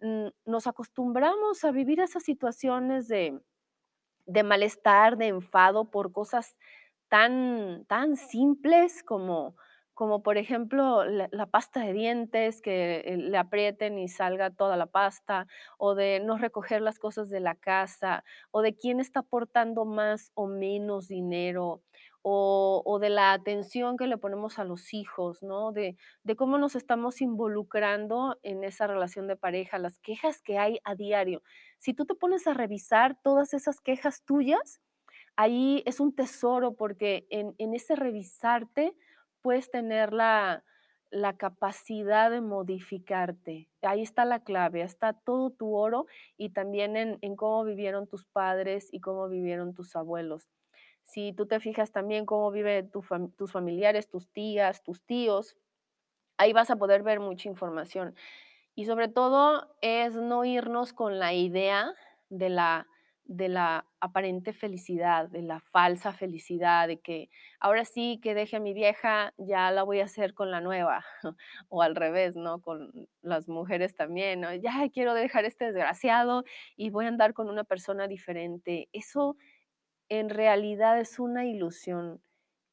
mm, 0.00 0.28
nos 0.44 0.66
acostumbramos 0.66 1.64
a 1.64 1.72
vivir 1.72 2.00
esas 2.00 2.22
situaciones 2.24 3.08
de, 3.08 3.40
de 4.26 4.42
malestar, 4.42 5.16
de 5.16 5.28
enfado 5.28 5.90
por 5.90 6.12
cosas 6.12 6.56
tan, 7.08 7.84
tan 7.86 8.16
simples 8.16 9.02
como 9.04 9.56
como 9.96 10.22
por 10.22 10.36
ejemplo 10.36 11.04
la, 11.06 11.46
pasta 11.46 11.80
de 11.80 11.94
dientes, 11.94 12.60
que 12.60 12.96
eh, 12.98 13.16
le 13.16 13.38
aprieten 13.38 13.98
y 13.98 14.08
salga 14.08 14.50
toda 14.50 14.76
la 14.76 14.84
pasta, 14.84 15.46
o 15.78 15.94
de 15.94 16.20
no 16.20 16.36
recoger 16.36 16.82
las 16.82 16.98
cosas 16.98 17.30
de 17.30 17.40
la 17.40 17.54
casa, 17.54 18.22
o 18.50 18.60
de 18.60 18.76
quién 18.76 19.00
está 19.00 19.20
aportando 19.20 19.86
más 19.86 20.32
o 20.34 20.48
menos 20.48 21.08
dinero, 21.08 21.80
o, 22.20 22.82
o 22.84 22.98
de 22.98 23.08
la 23.08 23.32
atención 23.32 23.96
que 23.96 24.06
le 24.06 24.18
ponemos 24.18 24.58
a 24.58 24.64
los 24.64 24.92
hijos, 24.92 25.42
¿no? 25.42 25.72
De, 25.72 25.96
de 26.24 26.36
cómo 26.36 26.58
nos 26.58 26.76
estamos 26.76 27.22
involucrando 27.22 28.38
en 28.42 28.64
esa 28.64 28.86
relación 28.86 29.26
de 29.26 29.36
pareja, 29.36 29.78
las 29.78 29.98
quejas 30.00 30.42
que 30.42 30.58
hay 30.58 30.78
a 30.84 30.94
diario. 30.94 31.42
Si 31.78 31.94
tú 31.94 32.04
te 32.04 32.14
pones 32.14 32.46
a 32.46 32.52
revisar 32.52 33.16
todas 33.22 33.54
esas 33.54 33.80
quejas 33.80 34.22
tuyas, 34.24 34.82
ahí 35.36 35.82
es 35.86 36.00
un 36.00 36.14
tesoro 36.14 36.74
porque 36.74 37.26
en, 37.30 37.54
en 37.56 37.72
ese 37.72 37.96
revisarte, 37.96 38.94
puedes 39.46 39.70
tener 39.70 40.12
la, 40.12 40.64
capacidad 41.38 42.32
de 42.32 42.40
modificarte. 42.40 43.68
Ahí 43.80 44.02
está 44.02 44.24
la 44.24 44.40
clave, 44.40 44.82
está 44.82 45.12
todo 45.12 45.50
tu 45.50 45.76
oro 45.76 46.06
y 46.36 46.48
también 46.48 46.96
en, 46.96 47.36
cómo 47.36 47.62
vivieron 47.62 48.08
tus 48.08 48.24
padres 48.24 48.88
y 48.90 48.98
cómo 48.98 49.28
vivieron 49.28 49.72
tus 49.72 49.94
abuelos. 49.94 50.48
Si 51.04 51.32
tú 51.32 51.46
te 51.46 51.60
fijas 51.60 51.92
también 51.92 52.26
cómo 52.26 52.50
viven 52.50 52.90
tus 52.90 53.52
familiares, 53.52 54.08
tus 54.08 54.28
tías, 54.32 54.82
tus 54.82 55.00
tíos, 55.02 55.56
ahí 56.38 56.52
vas 56.52 56.72
a 56.72 56.76
poder 56.76 57.04
ver 57.04 57.20
mucha 57.20 57.48
información. 57.48 58.16
Y 58.74 58.86
sobre 58.86 59.06
todo 59.06 59.76
es 59.80 60.14
no 60.16 60.44
irnos 60.44 60.92
con 60.92 61.20
la 61.20 61.34
idea 61.34 61.94
de 62.30 62.48
la 62.48 62.88
de 63.28 63.48
la 63.48 63.86
aparente 64.00 64.52
felicidad, 64.52 65.28
de 65.28 65.42
la 65.42 65.60
falsa 65.60 66.12
felicidad, 66.12 66.88
de 66.88 67.00
que 67.00 67.28
ahora 67.60 67.84
sí 67.84 68.20
que 68.22 68.34
deje 68.34 68.56
a 68.56 68.60
mi 68.60 68.72
vieja, 68.72 69.34
ya 69.36 69.70
la 69.70 69.82
voy 69.82 70.00
a 70.00 70.04
hacer 70.04 70.34
con 70.34 70.50
la 70.50 70.60
nueva, 70.60 71.04
o 71.68 71.82
al 71.82 71.96
revés, 71.96 72.36
¿no? 72.36 72.60
Con 72.60 73.08
las 73.22 73.48
mujeres 73.48 73.94
también. 73.96 74.42
Ya 74.62 74.88
quiero 74.92 75.14
dejar 75.14 75.44
este 75.44 75.66
desgraciado 75.66 76.44
y 76.76 76.90
voy 76.90 77.06
a 77.06 77.08
andar 77.08 77.34
con 77.34 77.48
una 77.48 77.64
persona 77.64 78.06
diferente. 78.08 78.88
Eso 78.92 79.36
en 80.08 80.28
realidad 80.30 81.00
es 81.00 81.18
una 81.18 81.44
ilusión, 81.46 82.22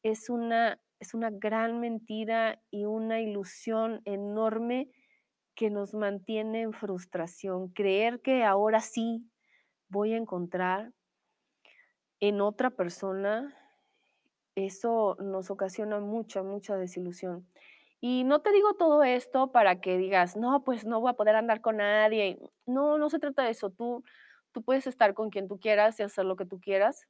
es 0.04 0.30
una, 0.30 0.80
es 1.00 1.14
una 1.14 1.30
gran 1.32 1.80
mentira 1.80 2.62
y 2.70 2.86
una 2.86 3.22
ilusión 3.22 4.02
enorme 4.06 4.90
que 5.56 5.70
nos 5.70 5.94
mantiene 5.94 6.62
en 6.62 6.74
frustración. 6.74 7.70
Creer 7.70 8.22
que 8.22 8.44
ahora 8.44 8.82
sí 8.82 9.26
voy 9.94 10.14
a 10.14 10.18
encontrar 10.18 10.92
en 12.20 12.42
otra 12.42 12.72
persona, 12.72 13.56
eso 14.56 15.16
nos 15.20 15.52
ocasiona 15.52 16.00
mucha, 16.00 16.44
mucha 16.44 16.76
desilusión. 16.76 17.48
Y 18.02 18.26
no 18.26 18.42
te 18.42 18.52
digo 18.52 18.74
todo 18.74 19.04
esto 19.04 19.52
para 19.52 19.80
que 19.80 19.98
digas, 19.98 20.36
no, 20.36 20.64
pues 20.64 20.86
no 20.86 21.00
voy 21.00 21.12
a 21.12 21.14
poder 21.14 21.36
andar 21.36 21.62
con 21.62 21.78
nadie. 21.78 22.40
No, 22.66 22.98
no 22.98 23.10
se 23.10 23.20
trata 23.20 23.44
de 23.44 23.52
eso. 23.52 23.70
Tú, 23.70 24.04
tú 24.52 24.64
puedes 24.64 24.88
estar 24.88 25.14
con 25.14 25.30
quien 25.30 25.48
tú 25.48 25.60
quieras 25.60 26.00
y 26.00 26.04
hacer 26.04 26.26
lo 26.26 26.36
que 26.36 26.46
tú 26.46 26.60
quieras, 26.60 27.08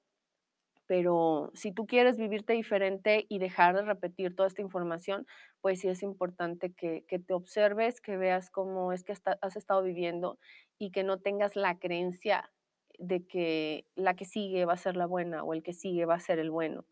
pero 0.85 1.51
si 1.53 1.71
tú 1.71 1.85
quieres 1.87 2.17
vivirte 2.17 2.53
diferente 2.53 3.25
y 3.29 3.39
dejar 3.39 3.75
de 3.75 3.83
repetir 3.83 4.35
toda 4.35 4.47
esta 4.47 4.61
información, 4.61 5.25
pues 5.61 5.79
sí 5.79 5.87
es 5.87 6.03
importante 6.03 6.73
que, 6.73 7.05
que 7.07 7.19
te 7.19 7.33
observes, 7.33 8.01
que 8.01 8.17
veas 8.17 8.49
cómo 8.49 8.91
es 8.91 9.03
que 9.03 9.13
has 9.13 9.55
estado 9.55 9.81
viviendo 9.81 10.37
y 10.77 10.91
que 10.91 11.03
no 11.03 11.19
tengas 11.19 11.55
la 11.55 11.79
creencia 11.79 12.51
de 12.99 13.25
que 13.25 13.85
la 13.95 14.15
que 14.15 14.25
sigue 14.25 14.65
va 14.65 14.73
a 14.73 14.77
ser 14.77 14.95
la 14.95 15.05
buena 15.05 15.43
o 15.43 15.53
el 15.53 15.63
que 15.63 15.73
sigue 15.73 16.05
va 16.05 16.15
a 16.15 16.19
ser 16.19 16.39
el 16.39 16.51
bueno. 16.51 16.85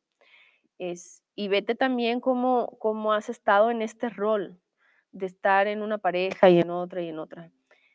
Es, 0.79 1.23
y 1.35 1.47
vete 1.47 1.75
también 1.75 2.19
cómo, 2.19 2.77
cómo 2.79 3.13
has 3.13 3.29
estado 3.29 3.71
en 3.71 3.81
este 3.81 4.09
rol 4.09 4.59
de 5.11 5.25
estar 5.25 5.67
en 5.67 5.81
una 5.81 5.97
pareja 5.97 6.49
y 6.49 6.59
en 6.59 6.69
otra 6.69 7.01
y 7.01 7.09
en 7.09 7.19
otra. 7.19 7.51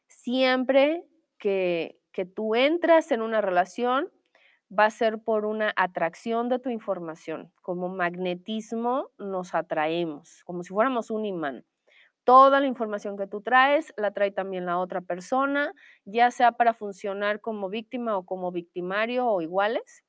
Siempre 0.07 1.05
que, 1.39 1.99
que 2.13 2.25
tú 2.25 2.55
entras 2.55 3.11
en 3.11 3.23
una 3.23 3.41
relación, 3.41 4.11
va 4.77 4.87
a 4.87 4.91
ser 4.91 5.19
por 5.19 5.45
una 5.45 5.73
atracción 5.77 6.49
de 6.49 6.59
tu 6.59 6.71
información. 6.71 7.53
Como 7.63 7.89
magnetismo 7.89 9.11
nos 9.19 9.55
atraemos, 9.55 10.43
como 10.45 10.63
si 10.63 10.71
fuéramos 10.71 11.11
un 11.11 11.25
imán. 11.25 11.65
Toda 12.27 12.61
la 12.61 12.67
información 12.67 13.17
que 13.17 13.27
tú 13.27 13.41
traes 13.41 13.95
la 13.97 14.13
trae 14.13 14.33
también 14.33 14.67
la 14.67 14.79
otra 14.81 15.01
persona, 15.01 15.73
ya 16.05 16.31
sea 16.31 16.53
para 16.53 16.75
funcionar 16.75 17.41
como 17.41 17.71
víctima 17.71 18.19
o 18.19 18.27
como 18.27 18.53
victimario 18.53 19.27
o 19.29 19.41
iguales 19.43 20.05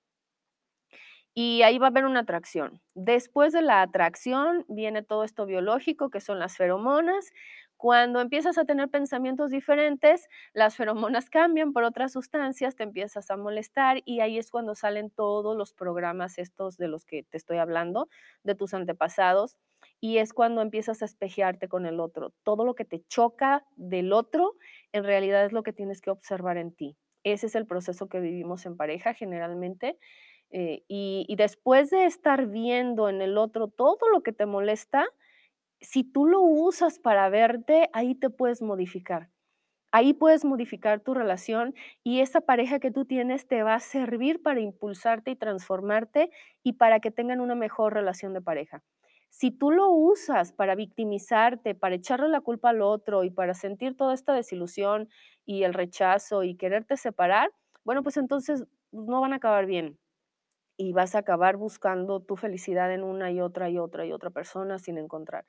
y 1.33 1.61
ahí 1.63 1.77
va 1.77 1.87
a 1.87 1.89
haber 1.89 2.05
una 2.05 2.21
atracción. 2.21 2.81
Después 2.95 3.53
de 3.53 3.61
la 3.61 3.81
atracción 3.81 4.65
viene 4.67 5.03
todo 5.03 5.23
esto 5.23 5.45
biológico, 5.45 6.09
que 6.09 6.19
son 6.21 6.39
las 6.39 6.57
feromonas. 6.57 7.31
Cuando 7.77 8.21
empiezas 8.21 8.57
a 8.57 8.65
tener 8.65 8.89
pensamientos 8.89 9.51
diferentes, 9.51 10.27
las 10.53 10.75
feromonas 10.75 11.29
cambian 11.29 11.73
por 11.73 11.83
otras 11.83 12.13
sustancias, 12.13 12.75
te 12.75 12.83
empiezas 12.83 13.29
a 13.29 13.37
molestar 13.37 14.01
y 14.05 14.21
ahí 14.21 14.39
es 14.39 14.49
cuando 14.51 14.73
salen 14.75 15.11
todos 15.11 15.55
los 15.55 15.73
programas 15.73 16.39
estos 16.39 16.77
de 16.77 16.87
los 16.87 17.05
que 17.05 17.23
te 17.23 17.37
estoy 17.37 17.57
hablando, 17.59 18.09
de 18.43 18.55
tus 18.55 18.73
antepasados, 18.73 19.57
y 19.99 20.17
es 20.17 20.33
cuando 20.33 20.61
empiezas 20.61 21.01
a 21.01 21.05
espejearte 21.05 21.67
con 21.67 21.85
el 21.85 21.99
otro. 21.99 22.33
Todo 22.43 22.65
lo 22.65 22.75
que 22.75 22.85
te 22.85 23.03
choca 23.07 23.65
del 23.75 24.13
otro, 24.13 24.55
en 24.91 25.03
realidad 25.03 25.45
es 25.45 25.51
lo 25.51 25.63
que 25.63 25.73
tienes 25.73 26.01
que 26.01 26.11
observar 26.11 26.57
en 26.57 26.73
ti. 26.73 26.97
Ese 27.23 27.47
es 27.47 27.55
el 27.55 27.65
proceso 27.65 28.07
que 28.07 28.19
vivimos 28.19 28.65
en 28.65 28.77
pareja 28.77 29.13
generalmente 29.13 29.97
eh, 30.49 30.83
y, 30.87 31.35
después 31.35 31.89
de 31.89 32.05
estar 32.05 32.47
viendo 32.47 33.09
en 33.09 33.21
el 33.21 33.37
otro 33.37 33.67
todo 33.67 34.09
lo 34.09 34.21
que 34.21 34.31
te 34.31 34.45
molesta, 34.45 35.05
si 35.81 36.03
tú 36.03 36.25
lo 36.25 36.41
usas 36.41 36.99
para 36.99 37.29
verte, 37.29 37.89
ahí 37.93 38.15
te 38.15 38.29
puedes 38.29 38.61
modificar. 38.61 39.29
Ahí 39.91 40.13
puedes 40.13 40.45
modificar 40.45 40.99
tu 40.99 41.13
relación 41.13 41.73
y 42.03 42.19
esa 42.19 42.41
pareja 42.41 42.79
que 42.79 42.91
tú 42.91 43.05
tienes 43.05 43.47
te 43.47 43.63
va 43.63 43.75
a 43.75 43.79
servir 43.79 44.41
para 44.41 44.59
impulsarte 44.59 45.31
y 45.31 45.35
transformarte 45.35 46.29
y 46.63 46.73
para 46.73 46.99
que 46.99 47.11
tengan 47.11 47.39
una 47.39 47.55
mejor 47.55 47.93
relación 47.93 48.33
de 48.33 48.41
pareja. 48.41 48.83
Si 49.29 49.51
tú 49.51 49.71
lo 49.71 49.89
usas 49.91 50.53
para 50.53 50.75
victimizarte, 50.75 51.75
para 51.75 51.95
echarle 51.95 52.29
la 52.29 52.41
culpa 52.41 52.69
al 52.69 52.81
otro 52.81 53.23
y 53.23 53.29
para 53.29 53.53
sentir 53.53 53.95
toda 53.95 54.13
esta 54.13 54.33
desilusión 54.33 55.09
y 55.45 55.63
el 55.63 55.73
rechazo 55.73 56.43
y 56.43 56.55
quererte 56.55 56.97
separar, 56.97 57.51
bueno, 57.83 58.03
pues 58.03 58.17
entonces 58.17 58.65
no 58.91 59.21
van 59.21 59.33
a 59.33 59.37
acabar 59.37 59.65
bien 59.65 59.99
y 60.77 60.93
vas 60.93 61.15
a 61.15 61.19
acabar 61.19 61.57
buscando 61.57 62.19
tu 62.21 62.35
felicidad 62.35 62.93
en 62.93 63.03
una 63.03 63.31
y 63.31 63.41
otra 63.41 63.69
y 63.69 63.77
otra 63.77 64.05
y 64.05 64.11
otra 64.13 64.29
persona 64.29 64.77
sin 64.79 64.97
encontrar. 64.97 65.45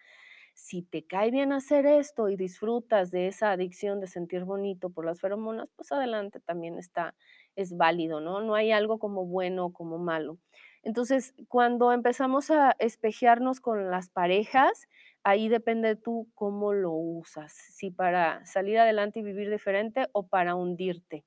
Si 0.55 0.83
te 0.83 1.07
cae 1.07 1.31
bien 1.31 1.53
hacer 1.53 1.87
esto 1.87 2.29
y 2.29 2.37
disfrutas 2.37 3.11
de 3.13 3.29
esa 3.29 3.53
adicción 3.53 4.01
de 4.01 4.09
sentir 4.09 4.45
bonito 4.45 4.91
por 4.91 5.05
las 5.07 5.21
feromonas, 5.21 5.71
pues 5.77 5.93
adelante 5.93 6.41
también 6.41 6.79
está, 6.79 7.15
es 7.57 7.77
válido, 7.77 8.21
¿no? 8.21 8.41
No 8.43 8.55
hay 8.57 8.73
algo 8.73 8.99
como 8.99 9.27
bueno 9.27 9.67
o 9.67 9.73
como 9.73 9.99
malo. 9.99 10.39
Entonces, 10.83 11.35
cuando 11.49 11.93
empezamos 11.93 12.51
a 12.51 12.75
espejearnos 12.79 13.61
con 13.61 13.91
las 13.91 14.11
parejas, 14.11 14.89
ahí 15.25 15.49
depende 15.49 15.97
tú 15.97 16.29
cómo 16.35 16.73
lo 16.73 16.93
usas, 16.93 17.53
si 17.53 17.91
para 17.91 18.45
salir 18.47 18.79
adelante 18.79 19.21
y 19.21 19.23
vivir 19.23 19.51
diferente 19.51 20.09
o 20.13 20.27
para 20.29 20.55
hundirte. 20.55 21.25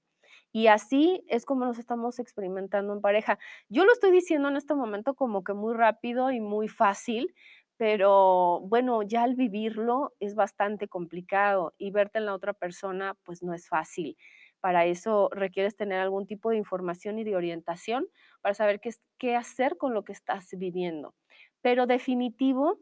Y 0.51 0.67
así 0.67 1.23
es 1.27 1.45
como 1.45 1.65
nos 1.65 1.79
estamos 1.79 2.19
experimentando 2.19 2.93
en 2.93 3.01
pareja. 3.01 3.39
Yo 3.69 3.85
lo 3.85 3.93
estoy 3.93 4.11
diciendo 4.11 4.49
en 4.49 4.57
este 4.57 4.75
momento 4.75 5.15
como 5.15 5.43
que 5.43 5.53
muy 5.53 5.73
rápido 5.73 6.31
y 6.31 6.41
muy 6.41 6.67
fácil, 6.67 7.33
pero 7.77 8.59
bueno, 8.61 9.01
ya 9.03 9.23
al 9.23 9.35
vivirlo 9.35 10.13
es 10.19 10.35
bastante 10.35 10.87
complicado 10.87 11.73
y 11.77 11.91
verte 11.91 12.19
en 12.19 12.25
la 12.27 12.35
otra 12.35 12.53
persona 12.53 13.15
pues 13.23 13.41
no 13.43 13.53
es 13.53 13.67
fácil. 13.67 14.17
Para 14.61 14.85
eso 14.85 15.29
requieres 15.31 15.75
tener 15.75 15.99
algún 15.99 16.27
tipo 16.27 16.51
de 16.51 16.57
información 16.57 17.19
y 17.19 17.23
de 17.23 17.35
orientación 17.35 18.07
para 18.41 18.55
saber 18.55 18.79
qué, 19.17 19.35
hacer 19.35 19.77
con 19.77 19.93
lo 19.93 20.03
que 20.03 20.13
estás 20.13 20.47
viviendo. 20.53 21.15
Pero 21.61 21.87
definitivo, 21.87 22.79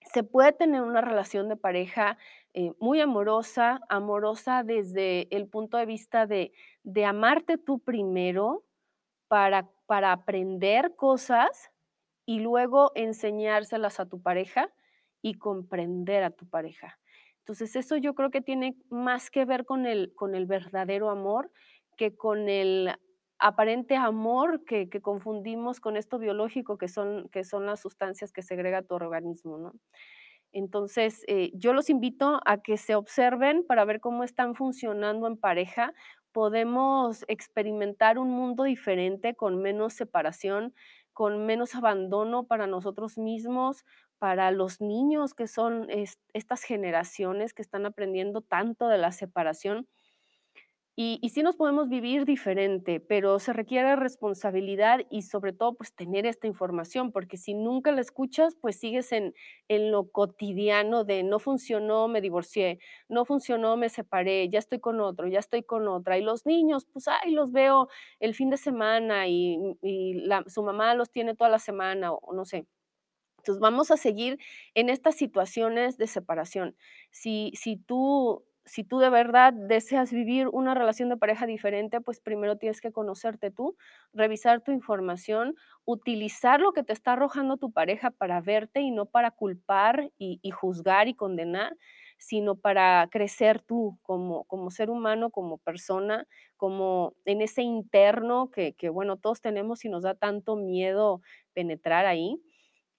se 0.00 0.22
puede 0.24 0.52
tener 0.52 0.82
una 0.82 1.00
relación 1.00 1.48
de 1.48 1.56
pareja 1.56 2.18
eh, 2.54 2.72
muy 2.80 3.00
amorosa, 3.00 3.80
amorosa 3.88 4.62
desde 4.64 5.28
el 5.34 5.48
punto 5.48 5.76
de 5.76 5.86
vista 5.86 6.26
de, 6.26 6.52
de 6.82 7.04
amarte 7.04 7.58
tú 7.58 7.78
primero 7.78 8.64
para, 9.28 9.70
para 9.86 10.12
aprender 10.12 10.94
cosas 10.96 11.70
y 12.26 12.40
luego 12.40 12.92
enseñárselas 12.94 14.00
a 14.00 14.06
tu 14.06 14.22
pareja 14.22 14.72
y 15.22 15.34
comprender 15.34 16.24
a 16.24 16.30
tu 16.30 16.46
pareja. 16.48 16.98
Entonces 17.42 17.74
eso 17.76 17.96
yo 17.96 18.14
creo 18.14 18.30
que 18.30 18.40
tiene 18.40 18.76
más 18.88 19.30
que 19.30 19.44
ver 19.44 19.64
con 19.64 19.84
el, 19.86 20.14
con 20.14 20.34
el 20.34 20.46
verdadero 20.46 21.10
amor 21.10 21.50
que 21.96 22.16
con 22.16 22.48
el 22.48 22.94
aparente 23.38 23.96
amor 23.96 24.64
que, 24.64 24.88
que, 24.88 25.00
confundimos 25.00 25.80
con 25.80 25.96
esto 25.96 26.18
biológico 26.18 26.78
que 26.78 26.86
son, 26.88 27.28
que 27.30 27.42
son 27.42 27.66
las 27.66 27.80
sustancias 27.80 28.32
que 28.32 28.42
segrega 28.42 28.82
tu 28.82 28.94
organismo, 28.94 29.58
¿no? 29.58 29.72
Entonces, 30.52 31.24
eh, 31.28 31.50
yo 31.54 31.72
los 31.72 31.90
invito 31.90 32.40
a 32.44 32.58
que 32.58 32.76
se 32.76 32.94
observen 32.94 33.64
para 33.66 33.84
ver 33.84 34.00
cómo 34.00 34.22
están 34.22 34.54
funcionando 34.54 35.26
en 35.26 35.38
pareja. 35.38 35.94
Podemos 36.30 37.24
experimentar 37.26 38.18
un 38.18 38.30
mundo 38.30 38.64
diferente 38.64 39.34
con 39.34 39.60
menos 39.62 39.94
separación, 39.94 40.74
con 41.14 41.46
menos 41.46 41.74
abandono 41.74 42.44
para 42.44 42.66
nosotros 42.66 43.18
mismos, 43.18 43.84
para 44.22 44.52
los 44.52 44.80
niños 44.80 45.34
que 45.34 45.48
son 45.48 45.88
estas 46.32 46.62
generaciones 46.62 47.52
que 47.54 47.60
están 47.60 47.86
aprendiendo 47.86 48.40
tanto 48.40 48.86
de 48.86 48.96
la 48.96 49.10
separación 49.10 49.88
y, 50.94 51.18
y, 51.22 51.30
sí 51.30 51.42
nos 51.42 51.56
podemos 51.56 51.88
vivir 51.88 52.24
diferente, 52.24 53.00
pero 53.00 53.40
se 53.40 53.52
requiere 53.52 53.96
responsabilidad 53.96 55.00
y 55.10 55.22
sobre 55.22 55.52
todo 55.52 55.74
pues 55.74 55.92
tener 55.92 56.24
esta 56.24 56.46
información, 56.46 57.10
porque 57.10 57.36
si 57.36 57.54
nunca 57.54 57.90
la 57.90 58.00
escuchas, 58.00 58.54
pues 58.60 58.78
sigues 58.78 59.10
en, 59.10 59.34
en 59.66 59.90
lo 59.90 60.10
cotidiano 60.12 61.02
de 61.04 61.24
no 61.24 61.40
funcionó, 61.40 62.06
me 62.06 62.20
divorcié, 62.20 62.78
no 63.08 63.24
funcionó, 63.24 63.76
me 63.76 63.88
separé, 63.88 64.48
ya 64.50 64.60
estoy 64.60 64.78
con 64.78 65.00
otro, 65.00 65.26
ya 65.26 65.40
estoy 65.40 65.64
con 65.64 65.88
otra. 65.88 66.16
Y 66.16 66.22
los 66.22 66.46
niños, 66.46 66.86
pues 66.92 67.08
ay, 67.08 67.32
los 67.32 67.50
veo 67.50 67.88
el 68.20 68.34
fin 68.36 68.50
de 68.50 68.56
semana 68.58 69.26
y, 69.26 69.58
su 70.46 70.62
mamá 70.62 70.94
los 70.94 71.10
tiene 71.10 71.34
toda 71.34 71.50
la 71.50 71.58
semana 71.58 72.12
o 72.12 72.34
no 72.34 72.44
sé. 72.44 72.66
Entonces 73.42 73.60
vamos 73.60 73.90
a 73.90 73.96
seguir 73.96 74.38
en 74.74 74.88
estas 74.88 75.16
situaciones 75.16 75.96
de 75.98 76.06
separación. 76.06 76.76
Si, 77.10 77.52
si 77.56 77.76
tú 77.76 78.44
si 78.64 78.84
tú 78.84 79.00
de 79.00 79.10
verdad 79.10 79.52
deseas 79.52 80.12
vivir 80.12 80.46
una 80.48 80.72
relación 80.74 81.08
de 81.08 81.16
pareja 81.16 81.46
diferente, 81.46 82.00
pues 82.00 82.20
primero 82.20 82.58
tienes 82.58 82.80
que 82.80 82.92
conocerte 82.92 83.50
tú, 83.50 83.76
revisar 84.12 84.60
tu 84.60 84.70
información, 84.70 85.56
utilizar 85.84 86.60
lo 86.60 86.72
que 86.72 86.84
te 86.84 86.92
está 86.92 87.14
arrojando 87.14 87.56
tu 87.56 87.72
pareja 87.72 88.12
para 88.12 88.40
verte 88.40 88.80
y 88.80 88.92
no 88.92 89.06
para 89.06 89.32
culpar 89.32 90.12
y, 90.16 90.38
juzgar 90.52 91.08
y 91.08 91.14
condenar, 91.14 91.76
sino 92.18 92.54
para 92.56 93.08
crecer 93.10 93.60
tú 93.60 93.98
como, 94.02 94.44
como 94.44 94.70
ser 94.70 94.90
humano, 94.90 95.30
como 95.30 95.58
persona, 95.58 96.26
como 96.56 97.14
en 97.24 97.42
ese 97.42 97.62
interno 97.62 98.50
que, 98.50 98.74
que, 98.74 98.88
bueno, 98.90 99.16
todos 99.16 99.40
tenemos 99.40 99.84
y 99.84 99.88
nos 99.88 100.04
da 100.04 100.14
tanto 100.14 100.54
miedo 100.56 101.20
penetrar 101.52 102.06
ahí 102.06 102.40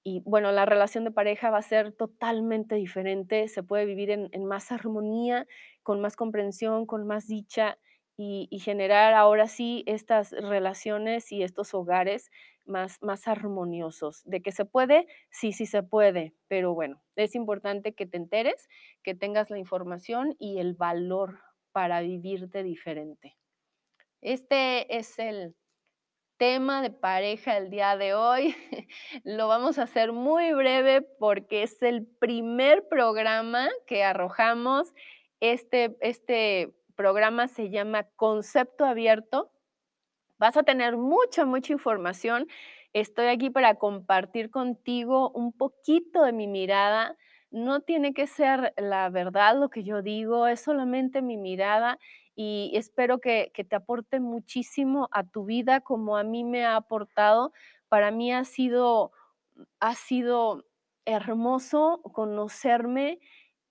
y 0.04 0.22
bueno, 0.26 0.52
la 0.52 0.66
relación 0.66 1.06
de 1.06 1.12
pareja 1.12 1.50
va 1.50 1.60
a 1.60 1.62
ser 1.62 1.94
totalmente 1.94 2.76
diferente, 2.76 3.48
se 3.48 3.64
puede 3.64 3.86
vivir 3.86 4.12
en, 4.12 4.46
más 4.46 4.72
armonía, 4.72 5.48
con 5.82 6.02
más 6.02 6.18
comprensión, 6.18 6.86
con 6.86 7.08
más 7.08 7.28
dicha 7.28 7.78
y, 8.18 8.48
generar 8.60 9.14
ahora 9.14 9.48
sí 9.48 9.84
estas 9.88 10.32
relaciones 10.32 11.32
y 11.32 11.42
estos 11.42 11.74
hogares 11.74 12.32
más, 12.66 13.02
más 13.02 13.28
armoniosos. 13.28 14.24
De 14.26 14.42
que 14.42 14.52
se 14.52 14.66
puede, 14.66 15.08
sí, 15.32 15.54
sí 15.54 15.66
se 15.66 15.84
puede, 15.84 16.34
pero 16.50 16.74
bueno, 16.74 17.02
es 17.16 17.34
importante 17.34 17.94
que 17.94 18.06
te 18.06 18.18
enteres, 18.18 18.68
que 19.04 19.16
tengas 19.16 19.50
la 19.50 19.58
información 19.58 20.36
y 20.38 20.60
el 20.60 20.74
valor 20.74 21.40
para 21.72 22.02
vivirte 22.02 22.62
diferente. 22.62 23.38
Este 24.22 24.98
es 24.98 25.18
el 25.18 25.56
tema 26.44 26.82
de 26.82 26.90
pareja 26.90 27.56
el 27.56 27.70
día 27.70 27.96
de 27.96 28.16
hoy. 28.16 28.54
Lo 29.24 29.48
vamos 29.48 29.80
a 29.80 29.84
hacer 29.84 30.12
muy 30.12 30.52
breve 30.52 31.02
porque 31.02 31.64
es 31.64 31.82
el 31.82 32.06
primer 32.06 32.86
programa 32.90 33.70
que 33.88 34.04
arrojamos. 34.04 34.94
Este, 35.40 35.96
este 36.02 36.74
programa 36.98 37.48
se 37.48 37.70
llama 37.70 38.10
Concepto 38.18 38.84
Abierto. 38.84 39.54
Vas 40.38 40.58
a 40.58 40.64
tener 40.64 40.98
mucha, 40.98 41.46
mucha 41.46 41.72
información. 41.72 42.50
Estoy 42.92 43.28
aquí 43.28 43.50
para 43.50 43.76
compartir 43.76 44.50
contigo 44.50 45.32
un 45.32 45.54
poquito 45.54 46.24
de 46.24 46.34
mi 46.34 46.48
mirada. 46.48 47.16
No 47.52 47.80
tiene 47.84 48.14
que 48.14 48.28
ser 48.28 48.74
la 48.76 49.08
verdad 49.08 49.58
lo 49.58 49.70
que 49.70 49.86
yo 49.86 50.02
digo, 50.02 50.48
es 50.48 50.60
solamente 50.60 51.22
mi 51.22 51.38
mirada 51.38 52.00
y 52.36 52.72
espero 52.76 53.20
que, 53.20 53.52
te 53.54 53.76
aporte 53.76 54.20
muchísimo 54.20 55.08
a 55.12 55.24
tu 55.24 55.46
vida 55.46 55.82
como 55.82 56.18
a 56.18 56.24
mí 56.24 56.44
me 56.44 56.66
ha 56.66 56.76
aportado. 56.76 57.54
Para 57.90 58.12
mí 58.12 58.34
ha 58.34 58.44
sido, 58.44 59.12
ha 59.80 59.96
sido 59.96 60.66
hermoso 61.06 62.02
conocerme 62.14 63.20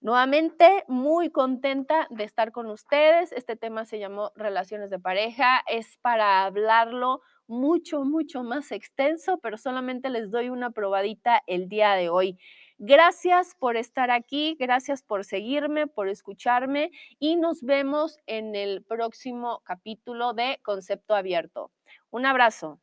Nuevamente, 0.00 0.84
muy 0.88 1.28
contenta 1.28 2.06
de 2.08 2.24
estar 2.24 2.52
con 2.52 2.70
ustedes. 2.70 3.32
Este 3.32 3.56
tema 3.56 3.84
se 3.84 3.98
llamó 3.98 4.32
Relaciones 4.34 4.88
de 4.88 4.98
pareja. 4.98 5.60
Es 5.66 5.98
para 5.98 6.44
hablarlo 6.44 7.20
mucho, 7.48 8.04
mucho 8.04 8.42
más 8.42 8.72
extenso, 8.72 9.38
pero 9.38 9.56
solamente 9.58 10.10
les 10.10 10.30
doy 10.30 10.48
una 10.50 10.70
probadita 10.70 11.42
el 11.46 11.68
día 11.68 11.94
de 11.94 12.08
hoy. 12.08 12.38
Gracias 12.78 13.54
por 13.58 13.76
estar 13.76 14.10
aquí, 14.10 14.56
gracias 14.58 15.02
por 15.02 15.24
seguirme, 15.24 15.86
por 15.86 16.08
escucharme 16.08 16.90
y 17.18 17.36
nos 17.36 17.62
vemos 17.62 18.18
en 18.26 18.54
el 18.54 18.82
próximo 18.82 19.62
capítulo 19.64 20.34
de 20.34 20.60
Concepto 20.62 21.14
Abierto. 21.14 21.70
Un 22.10 22.26
abrazo. 22.26 22.80